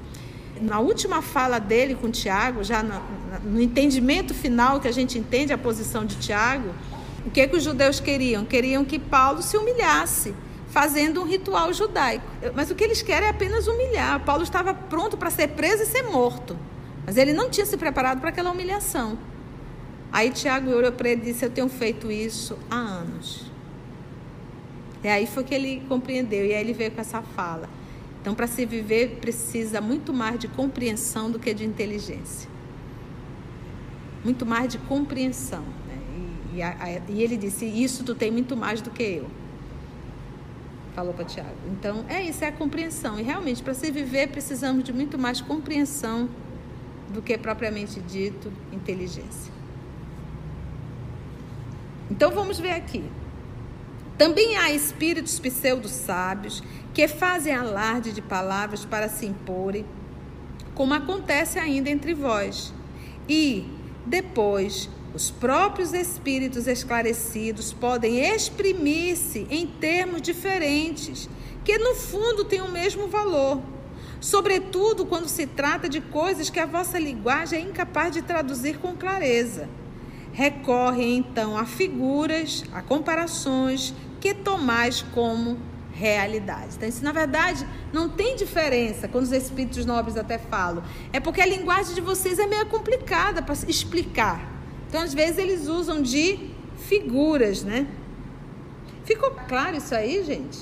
Na 0.61 0.79
última 0.79 1.23
fala 1.23 1.59
dele 1.59 1.95
com 1.95 2.11
Tiago, 2.11 2.63
já 2.63 2.83
no, 2.83 3.01
no 3.43 3.59
entendimento 3.59 4.31
final 4.31 4.79
que 4.79 4.87
a 4.87 4.91
gente 4.91 5.17
entende 5.17 5.51
a 5.51 5.57
posição 5.57 6.05
de 6.05 6.17
Tiago, 6.17 6.69
o 7.25 7.31
que, 7.31 7.47
que 7.47 7.55
os 7.55 7.63
judeus 7.63 7.99
queriam? 7.99 8.45
Queriam 8.45 8.85
que 8.85 8.99
Paulo 8.99 9.41
se 9.41 9.57
humilhasse, 9.57 10.35
fazendo 10.69 11.19
um 11.21 11.25
ritual 11.25 11.73
judaico. 11.73 12.25
Mas 12.53 12.69
o 12.69 12.75
que 12.75 12.83
eles 12.83 13.01
querem 13.01 13.27
é 13.27 13.31
apenas 13.31 13.67
humilhar. 13.67 14.19
Paulo 14.23 14.43
estava 14.43 14.73
pronto 14.73 15.17
para 15.17 15.31
ser 15.31 15.49
preso 15.49 15.81
e 15.81 15.85
ser 15.87 16.03
morto, 16.03 16.55
mas 17.05 17.17
ele 17.17 17.33
não 17.33 17.49
tinha 17.49 17.65
se 17.65 17.75
preparado 17.75 18.19
para 18.19 18.29
aquela 18.29 18.51
humilhação. 18.51 19.17
Aí 20.11 20.29
Tiago 20.29 20.69
olhou 20.69 20.91
para 20.91 21.09
ele 21.09 21.21
e 21.21 21.25
disse: 21.25 21.43
Eu 21.43 21.49
tenho 21.49 21.69
feito 21.69 22.11
isso 22.11 22.57
há 22.69 22.75
anos. 22.75 23.49
E 25.03 25.07
aí 25.07 25.25
foi 25.25 25.43
que 25.43 25.55
ele 25.55 25.81
compreendeu, 25.89 26.45
e 26.45 26.53
aí 26.53 26.61
ele 26.61 26.73
veio 26.73 26.91
com 26.91 27.01
essa 27.01 27.21
fala. 27.21 27.67
Então, 28.21 28.35
para 28.35 28.45
se 28.45 28.65
viver, 28.67 29.17
precisa 29.19 29.81
muito 29.81 30.13
mais 30.13 30.39
de 30.39 30.47
compreensão 30.47 31.31
do 31.31 31.39
que 31.39 31.51
de 31.55 31.65
inteligência. 31.65 32.47
Muito 34.23 34.45
mais 34.45 34.71
de 34.71 34.77
compreensão. 34.77 35.63
Né? 35.87 35.97
E, 36.53 36.57
e, 36.57 36.61
a, 36.61 37.01
e, 37.09 37.23
ele 37.23 37.35
disse: 37.35 37.65
Isso 37.65 38.03
tu 38.03 38.13
tem 38.13 38.31
muito 38.31 38.55
mais 38.55 38.79
do 38.79 38.91
que 38.91 39.01
eu. 39.01 39.27
Falou 40.93 41.15
para 41.15 41.25
Tiago. 41.25 41.49
Então, 41.71 42.05
é 42.07 42.21
isso, 42.21 42.43
é 42.43 42.49
a 42.49 42.51
compreensão. 42.51 43.19
E 43.19 43.23
realmente, 43.23 43.63
para 43.63 43.73
se 43.73 43.89
viver, 43.89 44.27
precisamos 44.27 44.83
de 44.83 44.93
muito 44.93 45.17
mais 45.17 45.41
compreensão 45.41 46.29
do 47.11 47.23
que 47.23 47.35
propriamente 47.39 47.99
dito 48.01 48.53
inteligência. 48.71 49.51
Então, 52.11 52.29
vamos 52.29 52.59
ver 52.59 52.73
aqui. 52.73 53.03
Também 54.21 54.55
há 54.55 54.71
espíritos 54.71 55.39
pseudo-sábios 55.39 56.61
que 56.93 57.07
fazem 57.07 57.55
alarde 57.55 58.11
de 58.11 58.21
palavras 58.21 58.85
para 58.85 59.09
se 59.09 59.25
imporem, 59.25 59.83
como 60.75 60.93
acontece 60.93 61.57
ainda 61.57 61.89
entre 61.89 62.13
vós. 62.13 62.71
E, 63.27 63.65
depois, 64.05 64.87
os 65.15 65.31
próprios 65.31 65.91
espíritos 65.91 66.67
esclarecidos 66.67 67.73
podem 67.73 68.19
exprimir-se 68.19 69.47
em 69.49 69.65
termos 69.65 70.21
diferentes, 70.21 71.27
que 71.65 71.79
no 71.79 71.95
fundo 71.95 72.43
têm 72.43 72.61
o 72.61 72.69
mesmo 72.69 73.07
valor. 73.07 73.59
Sobretudo 74.19 75.03
quando 75.03 75.27
se 75.27 75.47
trata 75.47 75.89
de 75.89 75.99
coisas 75.99 76.51
que 76.51 76.59
a 76.59 76.67
vossa 76.67 76.99
linguagem 76.99 77.57
é 77.57 77.63
incapaz 77.67 78.13
de 78.13 78.21
traduzir 78.21 78.77
com 78.77 78.95
clareza. 78.95 79.67
Recorrem 80.31 81.17
então 81.17 81.57
a 81.57 81.65
figuras, 81.65 82.63
a 82.71 82.83
comparações, 82.83 83.93
que 84.21 84.33
tomais 84.33 85.01
como 85.13 85.57
realidade. 85.91 86.75
Então, 86.77 86.87
isso 86.87 87.03
na 87.03 87.11
verdade 87.11 87.67
não 87.91 88.07
tem 88.07 88.35
diferença 88.35 89.07
quando 89.07 89.25
os 89.25 89.31
espíritos 89.31 89.85
nobres 89.85 90.15
até 90.15 90.37
falam. 90.37 90.83
É 91.11 91.19
porque 91.19 91.41
a 91.41 91.45
linguagem 91.45 91.93
de 91.93 92.01
vocês 92.01 92.39
é 92.39 92.47
meio 92.47 92.67
complicada 92.67 93.41
para 93.41 93.53
explicar. 93.67 94.49
Então, 94.87 95.01
às 95.01 95.13
vezes, 95.13 95.37
eles 95.37 95.67
usam 95.67 96.01
de 96.01 96.51
figuras, 96.87 97.63
né? 97.63 97.87
Ficou 99.03 99.31
claro 99.47 99.75
isso 99.75 99.93
aí, 99.95 100.23
gente? 100.23 100.59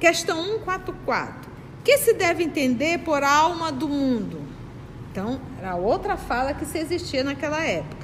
Questão 0.00 0.42
144. 0.44 1.48
Que 1.84 1.98
se 1.98 2.12
deve 2.12 2.42
entender 2.42 2.98
por 2.98 3.22
alma 3.22 3.72
do 3.72 3.88
mundo? 3.88 4.40
Então, 5.10 5.40
era 5.58 5.76
outra 5.76 6.16
fala 6.16 6.52
que 6.52 6.66
se 6.66 6.78
existia 6.78 7.24
naquela 7.24 7.64
época. 7.64 7.97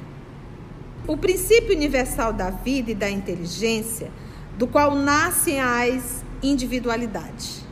O 1.06 1.18
princípio 1.18 1.76
universal 1.76 2.32
da 2.32 2.48
vida 2.48 2.90
e 2.90 2.94
da 2.94 3.10
inteligência, 3.10 4.10
do 4.56 4.66
qual 4.66 4.94
nascem 4.94 5.60
as 5.60 6.24
individualidades. 6.42 7.62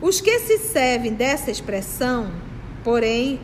Os 0.00 0.20
que 0.20 0.38
se 0.38 0.58
servem 0.58 1.12
dessa 1.12 1.50
expressão, 1.50 2.30
porém, 2.84 3.40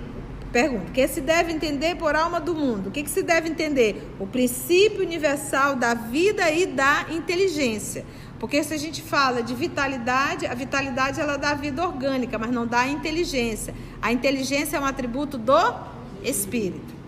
pergunto, 0.52 0.92
que 0.92 1.08
se 1.08 1.20
deve 1.20 1.52
entender 1.52 1.96
por 1.96 2.14
alma 2.14 2.38
do 2.38 2.54
mundo? 2.54 2.88
O 2.88 2.92
que, 2.92 3.02
que 3.02 3.10
se 3.10 3.24
deve 3.24 3.48
entender? 3.48 4.14
O 4.20 4.26
princípio 4.26 5.00
universal 5.00 5.74
da 5.74 5.94
vida 5.94 6.48
e 6.50 6.66
da 6.66 7.06
inteligência. 7.10 8.04
Porque 8.38 8.62
se 8.62 8.72
a 8.72 8.76
gente 8.76 9.02
fala 9.02 9.42
de 9.42 9.54
vitalidade, 9.54 10.46
a 10.46 10.54
vitalidade 10.54 11.20
ela 11.20 11.36
dá 11.36 11.54
vida 11.54 11.84
orgânica, 11.84 12.38
mas 12.38 12.50
não 12.50 12.66
dá 12.66 12.86
inteligência. 12.86 13.74
A 14.00 14.12
inteligência 14.12 14.76
é 14.76 14.80
um 14.80 14.84
atributo 14.84 15.36
do 15.36 15.74
espírito. 16.22 17.01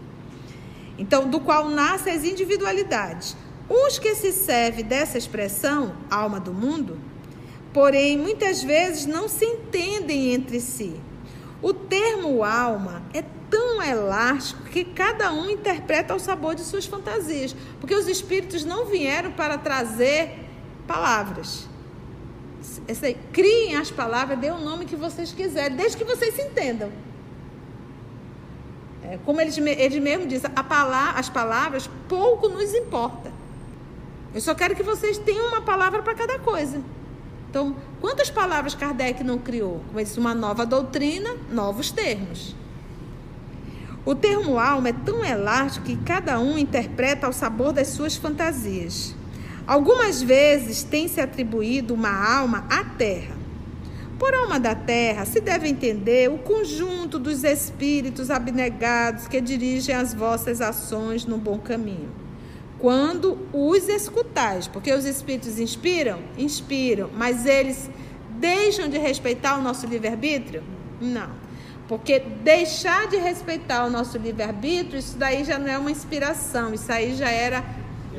Então, 0.98 1.28
do 1.28 1.40
qual 1.40 1.68
nascem 1.68 2.12
as 2.12 2.24
individualidades. 2.24 3.36
Os 3.68 3.98
que 3.98 4.14
se 4.14 4.32
servem 4.32 4.84
dessa 4.84 5.16
expressão, 5.16 5.96
alma 6.10 6.38
do 6.38 6.52
mundo, 6.52 6.98
porém, 7.72 8.16
muitas 8.16 8.62
vezes 8.62 9.06
não 9.06 9.28
se 9.28 9.44
entendem 9.44 10.34
entre 10.34 10.60
si. 10.60 10.94
O 11.62 11.72
termo 11.72 12.44
alma 12.44 13.02
é 13.14 13.24
tão 13.50 13.82
elástico 13.82 14.64
que 14.64 14.84
cada 14.84 15.32
um 15.32 15.48
interpreta 15.48 16.12
ao 16.12 16.18
sabor 16.18 16.54
de 16.54 16.62
suas 16.62 16.84
fantasias, 16.84 17.56
porque 17.80 17.94
os 17.94 18.06
espíritos 18.06 18.64
não 18.64 18.84
vieram 18.84 19.32
para 19.32 19.56
trazer 19.56 20.40
palavras. 20.86 21.66
criem 23.32 23.76
as 23.76 23.90
palavras, 23.90 24.38
dê 24.38 24.50
o 24.50 24.58
nome 24.58 24.84
que 24.84 24.96
vocês 24.96 25.32
quiserem, 25.32 25.76
desde 25.76 25.96
que 25.96 26.04
vocês 26.04 26.34
se 26.34 26.42
entendam. 26.42 26.92
É, 29.04 29.18
como 29.24 29.40
ele, 29.40 29.52
ele 29.70 30.00
mesmo 30.00 30.26
diz, 30.26 30.42
palavra, 30.62 31.18
as 31.18 31.28
palavras 31.28 31.88
pouco 32.08 32.48
nos 32.48 32.72
importa. 32.74 33.30
Eu 34.34 34.40
só 34.40 34.54
quero 34.54 34.74
que 34.74 34.82
vocês 34.82 35.18
tenham 35.18 35.46
uma 35.48 35.62
palavra 35.62 36.02
para 36.02 36.14
cada 36.14 36.38
coisa. 36.38 36.80
Então, 37.50 37.76
quantas 38.00 38.30
palavras 38.30 38.74
Kardec 38.74 39.22
não 39.22 39.38
criou? 39.38 39.80
Como 39.92 40.18
uma 40.18 40.34
nova 40.34 40.66
doutrina, 40.66 41.36
novos 41.52 41.92
termos. 41.92 42.56
O 44.04 44.14
termo 44.14 44.58
alma 44.58 44.88
é 44.88 44.92
tão 44.92 45.24
elástico 45.24 45.86
que 45.86 45.96
cada 45.96 46.40
um 46.40 46.58
interpreta 46.58 47.26
ao 47.26 47.32
sabor 47.32 47.72
das 47.72 47.88
suas 47.88 48.16
fantasias. 48.16 49.14
Algumas 49.66 50.20
vezes 50.20 50.82
tem 50.82 51.06
se 51.08 51.20
atribuído 51.20 51.94
uma 51.94 52.10
alma 52.10 52.66
à 52.68 52.84
terra, 52.84 53.34
por 54.18 54.34
alma 54.34 54.60
da 54.60 54.74
terra 54.74 55.24
se 55.24 55.40
deve 55.40 55.68
entender 55.68 56.30
o 56.30 56.38
conjunto 56.38 57.18
dos 57.18 57.44
espíritos 57.44 58.30
abnegados 58.30 59.26
que 59.26 59.40
dirigem 59.40 59.94
as 59.94 60.14
vossas 60.14 60.60
ações 60.60 61.24
no 61.24 61.38
bom 61.38 61.58
caminho. 61.58 62.10
Quando 62.78 63.38
os 63.52 63.88
escutais, 63.88 64.68
porque 64.68 64.92
os 64.92 65.04
espíritos 65.04 65.58
inspiram? 65.58 66.20
Inspiram, 66.36 67.10
mas 67.14 67.46
eles 67.46 67.90
deixam 68.38 68.88
de 68.88 68.98
respeitar 68.98 69.58
o 69.58 69.62
nosso 69.62 69.86
livre-arbítrio? 69.86 70.62
Não. 71.00 71.30
Porque 71.88 72.18
deixar 72.18 73.06
de 73.08 73.16
respeitar 73.16 73.84
o 73.86 73.90
nosso 73.90 74.16
livre-arbítrio, 74.18 74.98
isso 74.98 75.16
daí 75.16 75.44
já 75.44 75.58
não 75.58 75.68
é 75.68 75.78
uma 75.78 75.90
inspiração, 75.90 76.72
isso 76.72 76.90
aí 76.90 77.14
já 77.14 77.30
era 77.30 77.64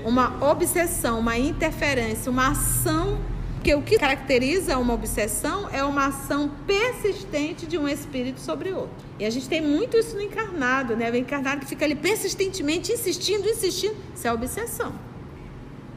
uma 0.04 0.44
obsessão, 0.52 1.20
uma 1.20 1.38
interferência, 1.38 2.32
uma 2.32 2.52
ação 2.52 3.20
porque 3.66 3.74
o 3.74 3.82
que 3.82 3.98
caracteriza 3.98 4.78
uma 4.78 4.94
obsessão 4.94 5.68
é 5.72 5.84
uma 5.84 6.06
ação 6.06 6.52
persistente 6.68 7.66
de 7.66 7.80
um 7.80 7.88
espírito 7.88 8.40
sobre 8.40 8.72
outro. 8.72 9.04
E 9.18 9.26
a 9.26 9.30
gente 9.32 9.50
tem 9.50 9.60
muito 9.60 9.98
isso 9.98 10.16
no 10.16 10.22
encarnado, 10.22 10.96
né? 10.96 11.10
O 11.10 11.16
encarnado 11.16 11.62
que 11.62 11.66
fica 11.66 11.84
ali 11.84 11.96
persistentemente 11.96 12.92
insistindo, 12.92 13.50
insistindo. 13.50 13.96
Isso 14.14 14.28
é 14.28 14.32
obsessão. 14.32 14.94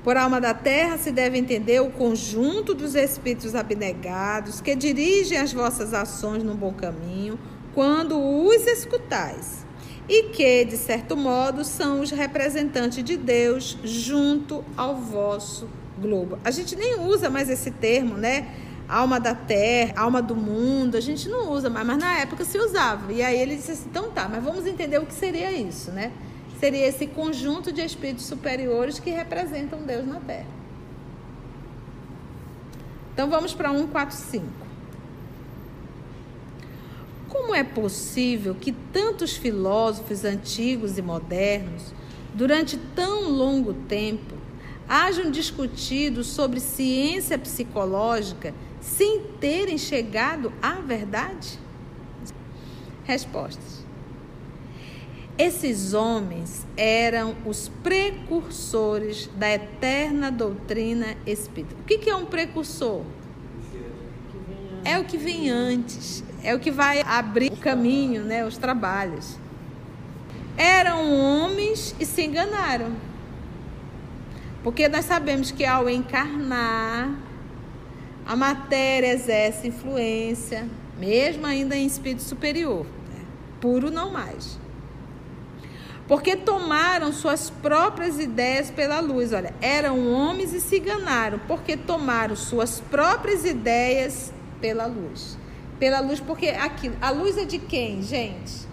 Por 0.02 0.16
alma 0.16 0.40
da 0.40 0.54
terra 0.54 0.96
se 0.96 1.12
deve 1.12 1.36
entender 1.36 1.82
o 1.82 1.90
conjunto 1.90 2.72
dos 2.72 2.94
espíritos 2.94 3.54
abnegados 3.54 4.62
que 4.62 4.74
dirigem 4.74 5.36
as 5.36 5.52
vossas 5.52 5.92
ações 5.92 6.42
no 6.42 6.54
bom 6.54 6.72
caminho, 6.72 7.38
quando 7.74 8.18
os 8.18 8.66
escutais, 8.66 9.66
e 10.08 10.30
que, 10.30 10.64
de 10.64 10.78
certo 10.78 11.14
modo, 11.14 11.62
são 11.66 12.00
os 12.00 12.10
representantes 12.10 13.04
de 13.04 13.18
Deus 13.18 13.76
junto 13.84 14.64
ao 14.74 14.96
vosso 14.96 15.68
globo. 15.98 16.38
A 16.44 16.50
gente 16.50 16.74
nem 16.76 17.00
usa 17.00 17.28
mais 17.28 17.50
esse 17.50 17.70
termo, 17.70 18.16
né? 18.16 18.48
Alma 18.88 19.20
da 19.20 19.34
terra, 19.34 19.94
alma 19.96 20.22
do 20.22 20.34
mundo, 20.34 20.96
a 20.96 21.00
gente 21.00 21.28
não 21.28 21.52
usa 21.52 21.68
mais, 21.68 21.86
mas 21.86 21.98
na 21.98 22.18
época 22.18 22.44
se 22.44 22.58
usava. 22.58 23.12
E 23.12 23.22
aí 23.22 23.38
ele 23.38 23.56
disse 23.56 23.72
assim: 23.72 23.88
então 23.90 24.10
tá, 24.10 24.28
mas 24.28 24.42
vamos 24.42 24.66
entender 24.66 24.98
o 24.98 25.04
que 25.04 25.14
seria 25.14 25.52
isso, 25.52 25.90
né? 25.90 26.12
Seria 26.58 26.86
esse 26.86 27.06
conjunto 27.06 27.70
de 27.70 27.82
espíritos 27.82 28.24
superiores 28.24 28.98
que 28.98 29.10
representam 29.10 29.82
Deus 29.82 30.06
na 30.06 30.20
terra. 30.20 30.46
Então 33.12 33.28
vamos 33.28 33.52
para 33.52 33.70
145. 33.70 34.46
Como 37.28 37.54
é 37.54 37.62
possível 37.62 38.54
que 38.54 38.72
tantos 38.72 39.36
filósofos 39.36 40.24
antigos 40.24 40.96
e 40.96 41.02
modernos, 41.02 41.92
durante 42.34 42.76
tão 42.94 43.28
longo 43.28 43.74
tempo, 43.74 44.37
hajam 44.88 45.30
discutido 45.30 46.24
sobre 46.24 46.60
ciência 46.60 47.38
psicológica 47.38 48.54
sem 48.80 49.22
terem 49.40 49.76
chegado 49.76 50.52
à 50.62 50.74
verdade? 50.74 51.58
Respostas. 53.04 53.84
Esses 55.36 55.94
homens 55.94 56.66
eram 56.76 57.36
os 57.46 57.68
precursores 57.82 59.30
da 59.36 59.48
eterna 59.48 60.32
doutrina 60.32 61.16
espírita. 61.24 61.76
O 61.80 61.84
que 61.84 62.10
é 62.10 62.16
um 62.16 62.26
precursor? 62.26 63.02
É 64.84 64.98
o 64.98 65.04
que 65.04 65.16
vem 65.16 65.50
antes, 65.50 66.24
é 66.42 66.54
o 66.54 66.58
que 66.58 66.70
vai 66.70 67.02
abrir 67.02 67.52
o 67.52 67.56
caminho, 67.56 68.24
né, 68.24 68.44
os 68.44 68.56
trabalhos. 68.56 69.36
Eram 70.56 71.12
homens 71.12 71.94
e 72.00 72.06
se 72.06 72.22
enganaram. 72.22 72.92
Porque 74.68 74.86
nós 74.86 75.06
sabemos 75.06 75.50
que 75.50 75.64
ao 75.64 75.88
encarnar, 75.88 77.10
a 78.26 78.36
matéria 78.36 79.14
exerce 79.14 79.68
influência, 79.68 80.68
mesmo 80.98 81.46
ainda 81.46 81.74
em 81.74 81.86
espírito 81.86 82.20
superior, 82.20 82.84
né? 82.84 83.24
puro 83.62 83.90
não 83.90 84.12
mais. 84.12 84.58
Porque 86.06 86.36
tomaram 86.36 87.14
suas 87.14 87.48
próprias 87.48 88.18
ideias 88.18 88.70
pela 88.70 89.00
luz. 89.00 89.32
Olha, 89.32 89.54
eram 89.62 90.12
homens 90.12 90.52
e 90.52 90.60
se 90.60 90.76
enganaram, 90.76 91.40
porque 91.48 91.74
tomaram 91.74 92.36
suas 92.36 92.78
próprias 92.78 93.46
ideias 93.46 94.34
pela 94.60 94.84
luz. 94.84 95.38
Pela 95.78 96.00
luz, 96.00 96.20
porque 96.20 96.48
aquilo, 96.48 96.94
a 97.00 97.08
luz 97.08 97.38
é 97.38 97.46
de 97.46 97.58
quem, 97.58 98.02
gente? 98.02 98.68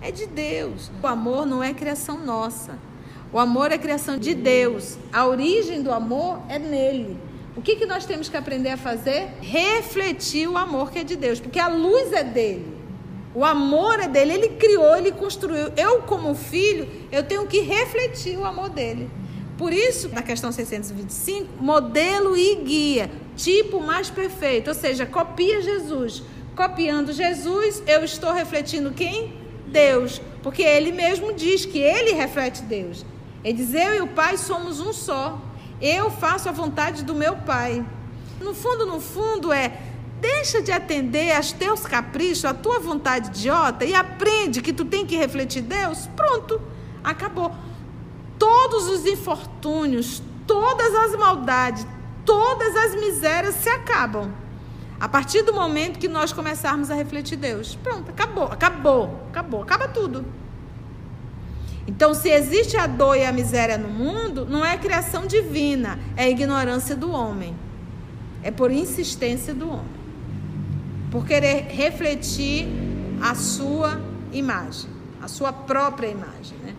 É 0.00 0.10
de 0.10 0.24
Deus. 0.24 0.90
O 1.02 1.06
amor 1.06 1.44
não 1.44 1.62
é 1.62 1.74
criação 1.74 2.16
nossa. 2.16 2.87
O 3.32 3.38
amor 3.38 3.72
é 3.72 3.78
criação 3.78 4.18
de 4.18 4.34
Deus. 4.34 4.96
A 5.12 5.26
origem 5.26 5.82
do 5.82 5.92
amor 5.92 6.40
é 6.48 6.58
nele. 6.58 7.16
O 7.56 7.60
que, 7.60 7.76
que 7.76 7.86
nós 7.86 8.06
temos 8.06 8.28
que 8.28 8.36
aprender 8.36 8.70
a 8.70 8.76
fazer? 8.76 9.28
Refletir 9.40 10.48
o 10.48 10.56
amor 10.56 10.90
que 10.90 11.00
é 11.00 11.04
de 11.04 11.16
Deus, 11.16 11.40
porque 11.40 11.58
a 11.58 11.68
luz 11.68 12.12
é 12.12 12.22
dele. 12.22 12.78
O 13.34 13.44
amor 13.44 14.00
é 14.00 14.08
dele, 14.08 14.32
ele 14.32 14.48
criou, 14.50 14.96
ele 14.96 15.12
construiu. 15.12 15.72
Eu, 15.76 16.02
como 16.02 16.34
filho, 16.34 16.88
eu 17.12 17.22
tenho 17.22 17.46
que 17.46 17.60
refletir 17.60 18.38
o 18.38 18.44
amor 18.44 18.70
dele. 18.70 19.10
Por 19.58 19.72
isso, 19.72 20.08
na 20.10 20.22
questão 20.22 20.52
625, 20.52 21.62
modelo 21.62 22.36
e 22.36 22.54
guia, 22.56 23.10
tipo 23.36 23.80
mais 23.80 24.08
perfeito, 24.08 24.68
ou 24.68 24.74
seja, 24.74 25.04
copia 25.04 25.60
Jesus. 25.60 26.22
Copiando 26.56 27.12
Jesus, 27.12 27.82
eu 27.86 28.04
estou 28.04 28.32
refletindo 28.32 28.92
quem? 28.92 29.32
Deus, 29.66 30.20
porque 30.42 30.62
ele 30.62 30.92
mesmo 30.92 31.32
diz 31.32 31.64
que 31.64 31.78
ele 31.78 32.12
reflete 32.12 32.62
Deus. 32.62 33.04
Ele 33.44 33.58
diz: 33.58 33.74
Eu 33.74 33.94
e 33.94 34.00
o 34.00 34.08
Pai 34.08 34.36
somos 34.36 34.80
um 34.80 34.92
só. 34.92 35.40
Eu 35.80 36.10
faço 36.10 36.48
a 36.48 36.52
vontade 36.52 37.04
do 37.04 37.14
meu 37.14 37.36
Pai. 37.36 37.84
No 38.40 38.54
fundo, 38.54 38.86
no 38.86 39.00
fundo, 39.00 39.52
é 39.52 39.80
deixa 40.20 40.60
de 40.60 40.72
atender 40.72 41.32
aos 41.32 41.52
teus 41.52 41.82
caprichos, 41.82 42.44
a 42.44 42.54
tua 42.54 42.78
vontade 42.78 43.28
idiota 43.28 43.84
e 43.84 43.94
aprende 43.94 44.60
que 44.60 44.72
tu 44.72 44.84
tem 44.84 45.06
que 45.06 45.16
refletir 45.16 45.62
Deus. 45.62 46.08
Pronto, 46.16 46.60
acabou 47.02 47.54
todos 48.38 48.88
os 48.88 49.06
infortúnios, 49.06 50.22
todas 50.46 50.94
as 50.94 51.16
maldades, 51.16 51.86
todas 52.24 52.74
as 52.76 52.94
misérias 52.94 53.54
se 53.56 53.68
acabam. 53.68 54.32
A 55.00 55.08
partir 55.08 55.42
do 55.42 55.54
momento 55.54 55.98
que 55.98 56.08
nós 56.08 56.32
começarmos 56.32 56.90
a 56.90 56.94
refletir 56.94 57.36
Deus. 57.36 57.76
Pronto, 57.76 58.10
acabou, 58.10 58.44
acabou, 58.44 59.20
acabou, 59.28 59.62
acaba 59.62 59.86
tudo. 59.86 60.24
Então, 61.88 62.12
se 62.12 62.28
existe 62.28 62.76
a 62.76 62.86
dor 62.86 63.16
e 63.16 63.24
a 63.24 63.32
miséria 63.32 63.78
no 63.78 63.88
mundo, 63.88 64.44
não 64.44 64.62
é 64.62 64.76
criação 64.76 65.26
divina, 65.26 65.98
é 66.18 66.28
ignorância 66.28 66.94
do 66.94 67.10
homem. 67.10 67.56
É 68.42 68.50
por 68.50 68.70
insistência 68.70 69.54
do 69.54 69.70
homem. 69.70 69.98
Por 71.10 71.26
querer 71.26 71.66
refletir 71.70 72.68
a 73.22 73.34
sua 73.34 73.98
imagem, 74.30 74.90
a 75.22 75.28
sua 75.28 75.50
própria 75.50 76.08
imagem, 76.08 76.58
né? 76.58 76.74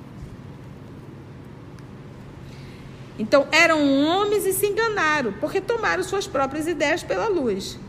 Então 3.17 3.47
eram 3.51 3.81
homens 4.05 4.45
e 4.45 4.53
se 4.53 4.67
enganaram, 4.67 5.33
porque 5.39 5.59
tomaram 5.59 6.03
suas 6.03 6.27
próprias 6.27 6.67
ideias 6.67 7.01
pela 7.01 7.27
luz. 7.27 7.79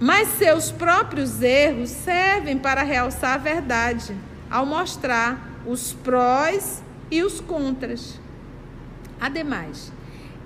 Mas 0.00 0.28
seus 0.28 0.72
próprios 0.72 1.42
erros 1.42 1.90
servem 1.90 2.56
para 2.56 2.82
realçar 2.82 3.34
a 3.34 3.38
verdade, 3.38 4.16
ao 4.50 4.64
mostrar 4.64 5.47
os 5.68 5.92
prós 5.92 6.82
e 7.10 7.22
os 7.22 7.40
contras. 7.40 8.18
Ademais, 9.20 9.92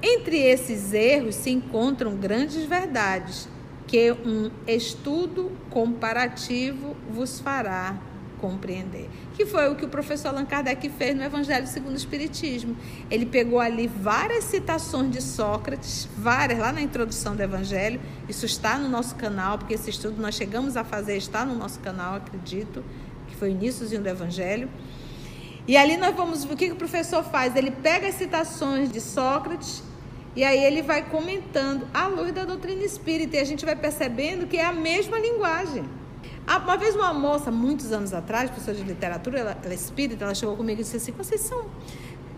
entre 0.03 0.39
esses 0.39 0.93
erros 0.93 1.37
se 1.37 1.51
encontram 1.51 2.17
grandes 2.17 2.65
verdades 2.65 3.49
que 3.87 4.11
um 4.11 4.51
estudo 4.67 5.53
comparativo 5.71 6.97
vos 7.11 7.39
fará 7.39 7.97
compreender. 8.41 9.09
Que 9.35 9.47
foi 9.47 9.71
o 9.71 9.77
que 9.77 9.85
o 9.85 9.89
professor 9.89 10.29
Allan 10.31 10.45
Kardec 10.45 10.89
fez 10.91 11.15
no 11.15 11.23
Evangelho 11.23 11.67
segundo 11.69 11.93
o 11.93 11.97
Espiritismo. 11.97 12.77
Ele 13.09 13.25
pegou 13.25 13.61
ali 13.61 13.87
várias 13.87 14.45
citações 14.45 15.13
de 15.13 15.23
Sócrates, 15.23 16.09
várias 16.19 16.59
lá 16.59 16.73
na 16.73 16.83
introdução 16.83 17.37
do 17.37 17.43
Evangelho. 17.43 18.01
Isso 18.29 18.45
está 18.45 18.77
no 18.77 18.89
nosso 18.89 19.15
canal, 19.15 19.59
porque 19.59 19.75
esse 19.75 19.91
estudo 19.91 20.21
nós 20.21 20.35
chegamos 20.35 20.77
a 20.77 20.83
fazer, 20.83 21.17
está 21.17 21.45
no 21.45 21.55
nosso 21.55 21.79
canal, 21.79 22.17
acredito, 22.17 22.83
que 23.29 23.37
foi 23.37 23.51
o 23.51 23.53
iníciozinho 23.53 24.03
do 24.03 24.09
Evangelho. 24.09 24.69
E 25.67 25.77
ali 25.77 25.97
nós 25.97 26.15
vamos 26.15 26.45
ver 26.45 26.55
o 26.55 26.57
que 26.57 26.73
o 26.73 26.77
professor 26.77 27.23
faz. 27.23 27.55
Ele 27.55 27.71
pega 27.71 28.09
as 28.09 28.15
citações 28.17 28.91
de 28.91 29.01
Sócrates 29.01 29.83
e 30.35 30.43
aí 30.43 30.63
ele 30.65 30.83
vai 30.83 31.03
comentando 31.03 31.87
à 31.95 32.07
luz 32.07 32.33
da 32.33 32.45
doutrina 32.45 32.83
espírita. 32.83 33.37
E 33.37 33.41
a 33.41 33.45
gente 33.45 33.65
vai 33.65 33.77
percebendo 33.77 34.47
que 34.47 34.57
é 34.57 34.65
a 34.65 34.73
mesma 34.73 35.19
linguagem. 35.19 35.85
Ah, 36.47 36.59
uma 36.59 36.77
vez 36.77 36.97
uma 36.97 37.15
moça, 37.15 37.51
muitos 37.51 37.93
anos 37.93 38.13
atrás, 38.13 38.51
professora 38.51 38.77
de 38.77 38.83
literatura, 38.83 39.39
ela, 39.39 39.59
ela 39.63 39.73
é 39.73 39.77
espírita, 39.77 40.25
ela 40.25 40.35
chegou 40.35 40.57
comigo 40.57 40.81
e 40.81 40.85
disse 40.85 40.97
assim, 40.97 41.13
vocês 41.13 41.41
são... 41.43 41.67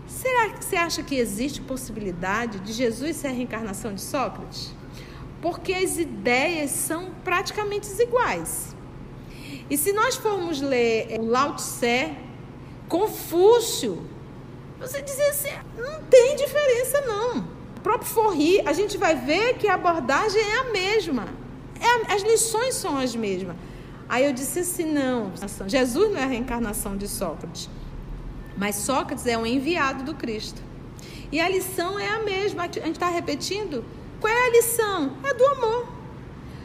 Será 0.07 0.49
que 0.49 0.63
você 0.63 0.75
acha 0.75 1.01
que 1.01 1.15
existe 1.15 1.59
possibilidade 1.61 2.59
de 2.59 2.71
Jesus 2.71 3.15
ser 3.15 3.27
a 3.27 3.31
reencarnação 3.31 3.95
de 3.95 4.01
Sócrates? 4.01 4.71
Porque 5.41 5.73
as 5.73 5.97
ideias 5.97 6.69
são 6.69 7.09
praticamente 7.23 7.87
iguais. 7.99 8.75
E 9.67 9.77
se 9.77 9.91
nós 9.91 10.15
formos 10.15 10.61
ler 10.61 11.19
o 11.19 11.25
Lao 11.25 11.55
Tse, 11.55 12.15
Confúcio, 12.87 14.03
você 14.79 15.01
dizer 15.01 15.29
assim, 15.29 15.49
não 15.77 16.03
tem 16.03 16.35
diferença 16.35 17.01
não. 17.01 17.39
O 17.77 17.81
próprio 17.81 18.09
Forri, 18.09 18.61
a 18.65 18.73
gente 18.73 18.97
vai 18.97 19.15
ver 19.15 19.57
que 19.57 19.67
a 19.67 19.75
abordagem 19.75 20.41
é 20.41 20.59
a 20.59 20.63
mesma. 20.65 21.27
É, 21.79 22.13
as 22.13 22.21
lições 22.21 22.75
são 22.75 22.97
as 22.97 23.15
mesmas. 23.15 23.55
Aí 24.07 24.25
eu 24.25 24.33
disse 24.33 24.59
assim: 24.59 24.85
não, 24.85 25.31
Jesus 25.67 26.11
não 26.11 26.19
é 26.19 26.23
a 26.23 26.27
reencarnação 26.27 26.95
de 26.95 27.07
Sócrates, 27.07 27.69
mas 28.57 28.75
Sócrates 28.75 29.25
é 29.25 29.37
um 29.37 29.45
enviado 29.45 30.03
do 30.03 30.13
Cristo. 30.13 30.61
E 31.31 31.39
a 31.39 31.49
lição 31.49 31.99
é 31.99 32.09
a 32.09 32.19
mesma. 32.19 32.63
A 32.63 32.65
gente 32.65 32.91
está 32.91 33.09
repetindo? 33.09 33.83
Qual 34.21 34.31
é 34.31 34.47
a 34.47 34.51
lição? 34.51 35.17
É 35.23 35.33
do 35.33 35.45
amor. 35.45 35.87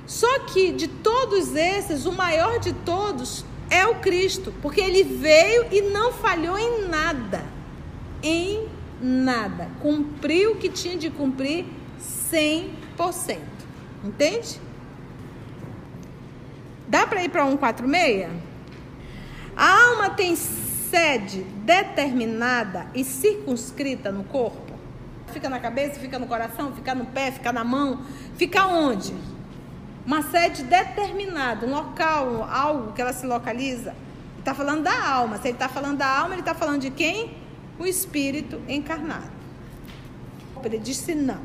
Só 0.06 0.40
que 0.40 0.72
de 0.72 0.88
todos 0.88 1.54
esses, 1.54 2.04
o 2.04 2.12
maior 2.12 2.58
de 2.58 2.72
todos 2.72 3.44
é 3.70 3.86
o 3.86 3.94
Cristo, 3.96 4.52
porque 4.60 4.80
ele 4.80 5.04
veio 5.04 5.66
e 5.70 5.80
não 5.80 6.12
falhou 6.12 6.58
em 6.58 6.88
nada. 6.88 7.44
Em 8.22 8.68
nada. 9.00 9.68
Cumpriu 9.80 10.52
o 10.52 10.56
que 10.56 10.68
tinha 10.68 10.98
de 10.98 11.08
cumprir 11.08 11.64
100%. 12.30 13.38
Entende? 14.04 14.60
Dá 16.88 17.06
para 17.06 17.22
ir 17.22 17.28
para 17.28 17.44
146? 17.44 18.28
A 19.56 19.84
alma 19.88 20.10
tem 20.10 20.34
sede 20.34 21.42
determinada 21.64 22.88
e 22.94 23.04
circunscrita 23.04 24.10
no 24.10 24.24
corpo? 24.24 24.70
Fica 25.32 25.48
na 25.48 25.60
cabeça, 25.60 26.00
fica 26.00 26.18
no 26.18 26.26
coração, 26.26 26.72
fica 26.74 26.94
no 26.94 27.06
pé, 27.06 27.30
fica 27.30 27.52
na 27.52 27.62
mão, 27.62 28.02
fica 28.36 28.66
onde? 28.66 29.14
Uma 30.10 30.22
sede 30.22 30.64
determinada, 30.64 31.64
um 31.64 31.70
local, 31.70 32.42
algo 32.50 32.92
que 32.92 33.00
ela 33.00 33.12
se 33.12 33.24
localiza. 33.24 33.94
Está 34.40 34.52
falando 34.52 34.82
da 34.82 35.08
alma. 35.08 35.36
Se 35.36 35.46
ele 35.46 35.54
está 35.54 35.68
falando 35.68 35.98
da 35.98 36.18
alma, 36.18 36.34
ele 36.34 36.40
está 36.40 36.52
falando 36.52 36.80
de 36.80 36.90
quem? 36.90 37.36
O 37.78 37.86
espírito 37.86 38.60
encarnado. 38.68 39.30
Ele 40.64 40.80
disse 40.80 41.14
não. 41.14 41.40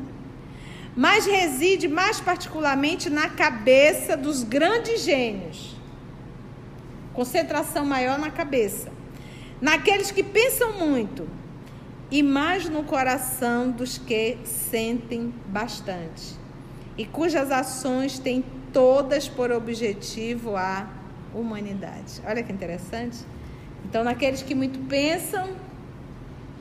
Mas 0.96 1.26
reside 1.26 1.86
mais 1.86 2.18
particularmente 2.18 3.08
na 3.08 3.28
cabeça 3.28 4.16
dos 4.16 4.42
grandes 4.42 5.00
gênios. 5.02 5.76
Concentração 7.14 7.84
maior 7.84 8.18
na 8.18 8.32
cabeça. 8.32 8.90
Naqueles 9.60 10.10
que 10.10 10.24
pensam 10.24 10.72
muito. 10.72 11.28
E 12.10 12.20
mais 12.20 12.68
no 12.68 12.82
coração 12.82 13.70
dos 13.70 13.96
que 13.96 14.38
sentem 14.44 15.32
bastante. 15.46 16.34
E 16.98 17.04
cujas 17.04 17.52
ações 17.52 18.18
têm 18.18 18.42
todas 18.76 19.26
por 19.26 19.50
objetivo 19.50 20.54
a 20.54 20.86
humanidade. 21.34 22.20
Olha 22.26 22.42
que 22.42 22.52
interessante. 22.52 23.24
Então, 23.86 24.04
naqueles 24.04 24.42
que 24.42 24.54
muito 24.54 24.78
pensam 24.86 25.48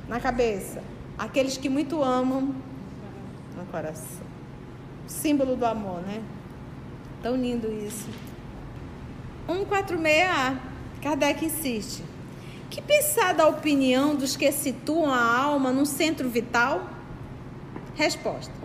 na 0.07 0.17
cabeça, 0.21 0.81
aqueles 1.17 1.57
que 1.57 1.67
muito 1.67 2.01
amam 2.01 2.55
no 3.57 3.65
coração. 3.69 4.25
Símbolo 5.05 5.57
do 5.57 5.65
amor, 5.65 6.03
né? 6.03 6.23
Tão 7.21 7.35
lindo 7.35 7.69
isso. 7.85 8.07
146A, 9.49 10.57
Kardec 11.01 11.43
insiste. 11.43 12.01
Que 12.69 12.81
pensar 12.81 13.33
da 13.33 13.45
opinião 13.45 14.15
dos 14.15 14.37
que 14.37 14.49
situam 14.53 15.11
a 15.11 15.21
alma 15.21 15.73
no 15.73 15.85
centro 15.85 16.29
vital? 16.29 16.89
Resposta. 17.93 18.64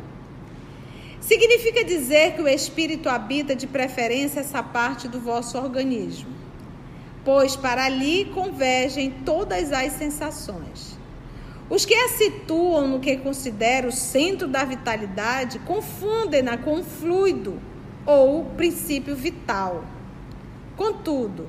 Significa 1.31 1.85
dizer 1.85 2.33
que 2.33 2.43
o 2.43 2.49
espírito 2.49 3.09
habita 3.09 3.55
de 3.55 3.65
preferência 3.65 4.41
essa 4.41 4.65
parte 4.65 5.07
do 5.07 5.21
vosso 5.21 5.57
organismo, 5.57 6.29
pois 7.25 7.55
para 7.55 7.85
ali 7.85 8.25
convergem 8.35 9.13
todas 9.25 9.71
as 9.71 9.93
sensações. 9.93 10.99
Os 11.71 11.87
que 11.87 11.95
a 11.95 12.09
situam 12.09 12.89
no 12.89 12.99
que 12.99 13.17
considera 13.17 13.87
o 13.87 13.93
centro 13.93 14.49
da 14.49 14.65
vitalidade 14.65 15.61
confundem-na 15.61 16.59
com 16.59 16.81
o 16.81 16.83
fluido 16.83 17.61
ou 18.05 18.47
princípio 18.57 19.15
vital. 19.15 19.85
Contudo, 20.77 21.49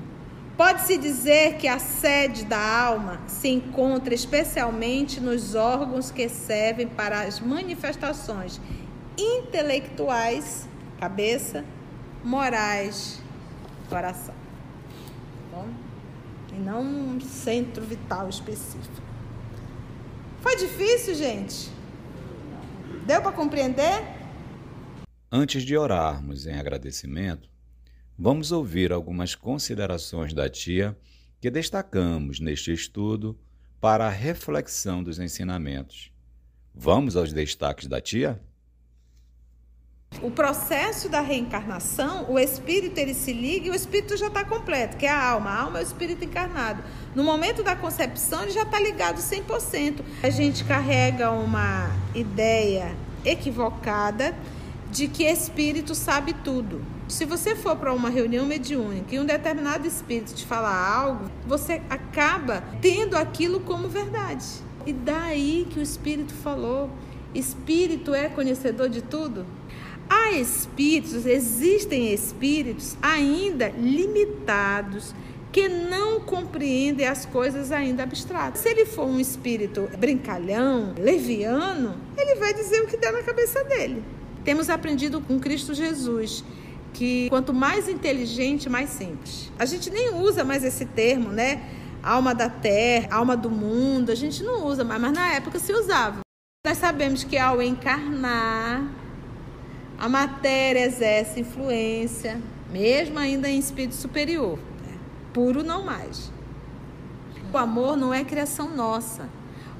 pode-se 0.56 0.96
dizer 0.96 1.56
que 1.56 1.68
a 1.68 1.80
sede 1.80 2.46
da 2.46 2.84
alma 2.84 3.20
se 3.26 3.48
encontra 3.48 4.14
especialmente 4.14 5.20
nos 5.20 5.56
órgãos 5.56 6.12
que 6.12 6.30
servem 6.30 6.86
para 6.86 7.22
as 7.22 7.40
manifestações 7.40 8.62
intelectuais, 9.18 10.68
cabeça, 11.00 11.66
morais, 12.24 13.22
coração. 13.90 14.36
Bom? 15.52 15.68
E 16.54 16.60
não 16.60 16.82
um 16.84 17.20
centro 17.22 17.84
vital 17.84 18.30
específico. 18.30 19.02
Foi 20.42 20.56
difícil, 20.56 21.16
gente? 21.16 21.72
Deu 23.06 23.22
para 23.22 23.32
compreender? 23.32 24.04
Antes 25.32 25.64
de 25.64 25.78
orarmos 25.78 26.46
em 26.46 26.54
agradecimento, 26.54 27.50
vamos 28.18 28.52
ouvir 28.52 28.92
algumas 28.92 29.34
considerações 29.34 30.34
da 30.34 30.50
tia 30.50 30.98
que 31.40 31.50
destacamos 31.50 32.40
neste 32.40 32.72
estudo 32.72 33.40
para 33.80 34.06
a 34.06 34.10
reflexão 34.10 35.04
dos 35.04 35.20
ensinamentos. 35.20 36.12
Vamos 36.74 37.16
aos 37.16 37.34
destaques 37.34 37.88
da 37.88 38.00
tia? 38.00 38.40
O 40.22 40.30
processo 40.30 41.10
da 41.10 41.20
reencarnação, 41.20 42.30
o 42.30 42.38
espírito 42.38 43.00
ele 43.00 43.14
se 43.14 43.34
liga 43.34 43.68
e 43.68 43.72
o 43.72 43.76
espírito 43.76 44.16
já 44.16 44.28
está 44.28 44.46
completo, 44.46 44.96
que 44.96 45.08
é 45.08 45.10
a 45.10 45.30
alma. 45.30 45.50
A 45.50 45.62
alma 45.62 45.80
é 45.80 45.82
o 45.82 45.84
espírito 45.84 46.24
encarnado. 46.24 46.84
No 47.16 47.24
momento 47.24 47.64
da 47.64 47.76
concepção, 47.76 48.44
ele 48.44 48.52
já 48.52 48.62
está 48.62 48.80
ligado 48.80 49.18
100%. 49.18 50.02
A 50.22 50.30
gente 50.30 50.64
carrega 50.64 51.32
uma 51.32 51.90
ideia 52.14 52.96
equivocada 53.26 54.36
de 54.92 55.08
que 55.08 55.24
espírito 55.24 55.96
sabe 55.96 56.34
tudo. 56.34 56.86
Se 57.08 57.26
você 57.26 57.56
for 57.56 57.76
para 57.76 57.92
uma 57.92 58.10
reunião 58.10 58.46
mediúnica 58.46 59.16
e 59.16 59.20
um 59.20 59.26
determinado 59.26 59.88
espírito 59.88 60.36
te 60.36 60.46
falar 60.46 60.88
algo, 60.88 61.32
você 61.48 61.82
acaba 61.90 62.64
tendo 62.80 63.18
aquilo 63.18 63.62
como 63.62 63.88
verdade. 63.88 64.46
E 64.86 64.94
daí 64.94 65.68
que 65.72 65.80
o 65.80 65.82
espírito 65.82 66.34
falou: 66.36 66.92
espírito 67.34 68.14
é 68.14 68.30
conhecedor 68.30 68.88
de 68.88 69.02
tudo? 69.02 69.48
Há 70.14 70.34
espíritos, 70.34 71.26
existem 71.26 72.14
espíritos 72.14 72.98
ainda 73.02 73.70
limitados 73.70 75.16
que 75.54 75.70
não 75.70 76.20
compreendem 76.20 77.08
as 77.08 77.26
coisas 77.26 77.72
ainda 77.72 78.04
abstratas. 78.04 78.60
Se 78.60 78.68
ele 78.68 78.86
for 78.86 79.06
um 79.06 79.22
espírito 79.22 79.90
brincalhão, 79.98 80.94
leviano, 81.00 81.96
ele 82.18 82.36
vai 82.36 82.54
dizer 82.54 82.82
o 82.82 82.88
que 82.88 82.98
der 82.98 83.14
na 83.14 83.24
cabeça 83.24 83.64
dele. 83.64 84.04
Temos 84.44 84.70
aprendido 84.70 85.22
com 85.22 85.40
Cristo 85.40 85.74
Jesus 85.74 86.44
que 86.94 87.30
quanto 87.30 87.54
mais 87.54 87.88
inteligente, 87.88 88.70
mais 88.70 88.90
simples. 88.90 89.50
A 89.58 89.64
gente 89.64 89.90
nem 89.90 90.14
usa 90.14 90.44
mais 90.44 90.66
esse 90.66 90.86
termo, 90.86 91.30
né? 91.30 91.64
Alma 92.04 92.36
da 92.36 92.50
terra, 92.50 93.16
alma 93.16 93.38
do 93.38 93.50
mundo, 93.50 94.12
a 94.12 94.16
gente 94.16 94.44
não 94.44 94.66
usa 94.68 94.84
mais, 94.84 95.00
mas 95.00 95.14
na 95.14 95.36
época 95.36 95.58
se 95.58 95.72
usava. 95.72 96.20
Nós 96.68 96.78
sabemos 96.80 97.24
que 97.24 97.38
ao 97.38 97.62
encarnar, 97.62 99.01
a 100.02 100.10
matéria 100.10 100.84
exerce 100.84 101.42
influência, 101.42 102.42
mesmo 102.72 103.20
ainda 103.20 103.48
em 103.48 103.60
espírito 103.60 103.94
superior. 103.94 104.58
Né? 104.58 104.98
Puro 105.32 105.64
não 105.64 105.86
mais. 105.86 106.32
O 107.54 107.56
amor 107.56 107.96
não 107.96 108.12
é 108.12 108.24
criação 108.24 108.76
nossa. 108.76 109.30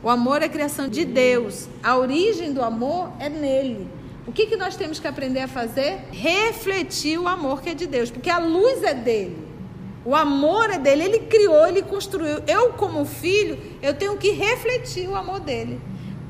O 0.04 0.08
amor 0.08 0.44
é 0.44 0.48
criação 0.48 0.88
de 0.88 1.06
Deus. 1.06 1.68
A 1.82 1.98
origem 1.98 2.54
do 2.54 2.62
amor 2.62 3.12
é 3.18 3.30
nele. 3.30 3.90
O 4.28 4.32
que, 4.32 4.46
que 4.46 4.56
nós 4.56 4.76
temos 4.76 5.00
que 5.00 5.08
aprender 5.08 5.40
a 5.40 5.48
fazer? 5.48 6.02
Refletir 6.12 7.18
o 7.18 7.28
amor 7.28 7.64
que 7.64 7.72
é 7.72 7.74
de 7.74 7.88
Deus, 7.88 8.12
porque 8.12 8.30
a 8.30 8.38
luz 8.38 8.84
é 8.84 8.94
dele. 8.94 9.48
O 10.06 10.14
amor 10.14 10.70
é 10.70 10.78
dele, 10.78 11.04
ele 11.04 11.20
criou, 11.22 11.68
ele 11.68 11.82
construiu. 11.82 12.44
Eu, 12.46 12.74
como 12.74 13.06
filho, 13.06 13.58
eu 13.82 13.96
tenho 13.96 14.16
que 14.18 14.30
refletir 14.30 15.10
o 15.10 15.16
amor 15.16 15.40
dele. 15.40 15.82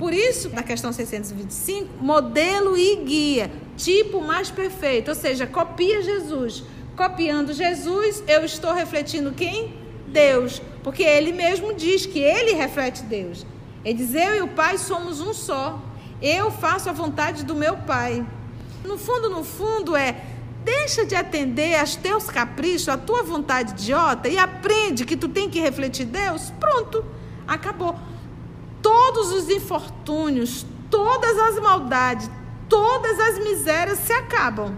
Por 0.02 0.14
isso, 0.14 0.50
na 0.50 0.64
questão 0.64 0.92
625, 0.92 2.04
modelo 2.04 2.76
e 2.76 2.96
guia, 2.96 3.52
tipo 3.84 4.22
mais 4.22 4.52
perfeito, 4.52 5.10
ou 5.10 5.16
seja, 5.16 5.48
copia 5.48 6.02
Jesus. 6.02 6.64
Copiando 6.96 7.54
Jesus, 7.54 8.24
eu 8.28 8.44
estou 8.44 8.74
refletindo 8.74 9.32
quem? 9.32 9.74
Deus, 10.08 10.62
porque 10.84 11.04
ele 11.04 11.32
mesmo 11.32 11.74
diz 11.74 12.06
que 12.06 12.20
ele 12.20 12.54
reflete 12.54 13.04
Deus. 13.04 13.46
Ele 13.84 13.98
diz: 13.98 14.14
Eu 14.14 14.36
e 14.36 14.42
o 14.42 14.48
Pai 14.50 14.78
somos 14.78 15.20
um 15.20 15.34
só. 15.34 15.80
Eu 16.22 16.52
faço 16.52 16.90
a 16.90 16.94
vontade 16.94 17.44
do 17.44 17.56
meu 17.56 17.78
Pai. 17.78 18.26
No 18.86 18.98
fundo, 18.98 19.30
no 19.30 19.44
fundo, 19.44 19.96
é 19.96 20.24
deixa 20.64 21.06
de 21.06 21.16
atender 21.16 21.80
aos 21.80 21.96
teus 21.96 22.26
caprichos, 22.26 22.90
a 22.90 22.98
tua 22.98 23.24
vontade 23.24 23.72
idiota 23.72 24.30
e 24.30 24.38
aprende 24.38 25.06
que 25.06 25.18
tu 25.18 25.28
tem 25.28 25.50
que 25.50 25.60
refletir 25.60 26.06
Deus. 26.06 26.52
Pronto, 26.60 27.04
acabou 27.48 27.98
todos 28.82 29.32
os 29.32 29.50
infortúnios, 29.50 30.66
todas 30.90 31.38
as 31.40 31.60
maldades, 31.60 32.30
todas 32.72 33.20
as 33.20 33.38
misérias 33.44 34.00
se 34.00 34.14
acabam. 34.14 34.74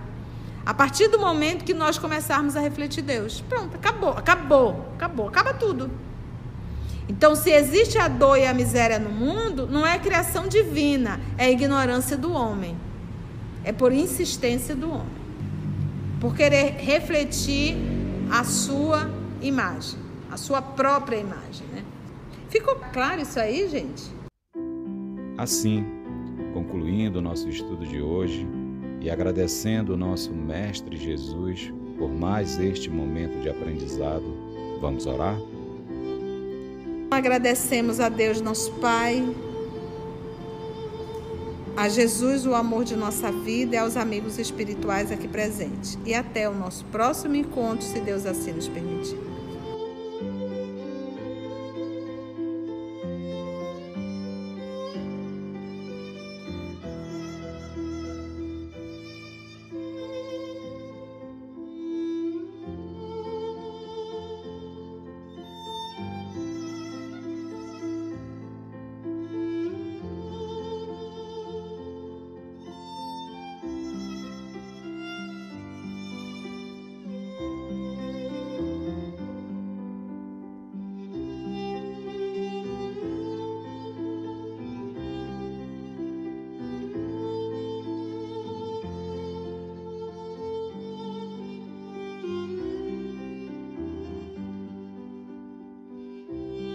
A 0.66 0.74
partir 0.74 1.10
do 1.10 1.20
momento 1.20 1.64
que 1.64 1.76
nós 1.76 2.00
começarmos 2.00 2.56
a 2.56 2.60
refletir 2.60 3.04
Deus. 3.04 3.42
Pronto, 3.42 3.76
acabou, 3.76 4.10
acabou, 4.10 4.90
acabou, 4.96 5.28
acaba 5.28 5.54
tudo. 5.54 5.92
Então, 7.08 7.36
se 7.36 7.52
existe 7.52 8.00
a 8.00 8.08
dor 8.08 8.38
e 8.38 8.48
a 8.48 8.54
miséria 8.54 8.98
no 8.98 9.12
mundo, 9.12 9.68
não 9.68 9.86
é 9.86 10.00
criação 10.00 10.48
divina, 10.48 11.20
é 11.38 11.52
ignorância 11.52 12.18
do 12.18 12.32
homem. 12.32 12.76
É 13.64 13.72
por 13.72 13.92
insistência 13.92 14.76
do 14.76 14.90
homem. 14.90 15.24
Por 16.20 16.34
querer 16.36 16.78
refletir 16.80 17.78
a 18.32 18.44
sua 18.44 19.12
imagem, 19.42 20.00
a 20.32 20.38
sua 20.38 20.62
própria 20.62 21.18
imagem, 21.18 21.68
né? 21.72 21.84
Ficou 22.50 22.76
claro 22.92 23.22
isso 23.22 23.40
aí, 23.40 23.70
gente? 23.70 24.04
Assim, 25.38 25.86
concluindo 26.54 27.20
o 27.20 27.22
nosso 27.22 27.50
estudo 27.50 27.86
de 27.86 28.02
hoje 28.02 28.48
e 29.02 29.10
agradecendo 29.10 29.94
o 29.94 29.98
nosso 29.98 30.32
Mestre 30.32 30.96
Jesus 30.96 31.74
por 31.98 32.12
mais 32.12 32.60
este 32.60 32.90
momento 32.90 33.42
de 33.42 33.50
aprendizado, 33.50 34.24
vamos 34.80 35.06
orar? 35.06 35.38
Agradecemos 37.12 38.00
a 38.00 38.10
Deus, 38.10 38.42
nosso 38.42 38.72
Pai, 38.74 39.24
a 41.76 41.90
Jesus 41.90 42.46
o 42.46 42.54
amor 42.54 42.84
de 42.84 42.96
nossa 42.96 43.32
vida 43.32 43.76
e 43.76 43.80
aos 43.80 43.98
amigos 43.98 44.38
espirituais 44.38 45.12
aqui 45.12 45.28
presentes. 45.28 45.98
E 46.06 46.14
até 46.14 46.48
o 46.48 46.54
nosso 46.54 46.86
próximo 46.86 47.36
encontro, 47.36 47.86
se 47.86 48.00
Deus 48.00 48.26
assim 48.26 48.54
nos 48.54 48.68
permitir. 48.68 49.18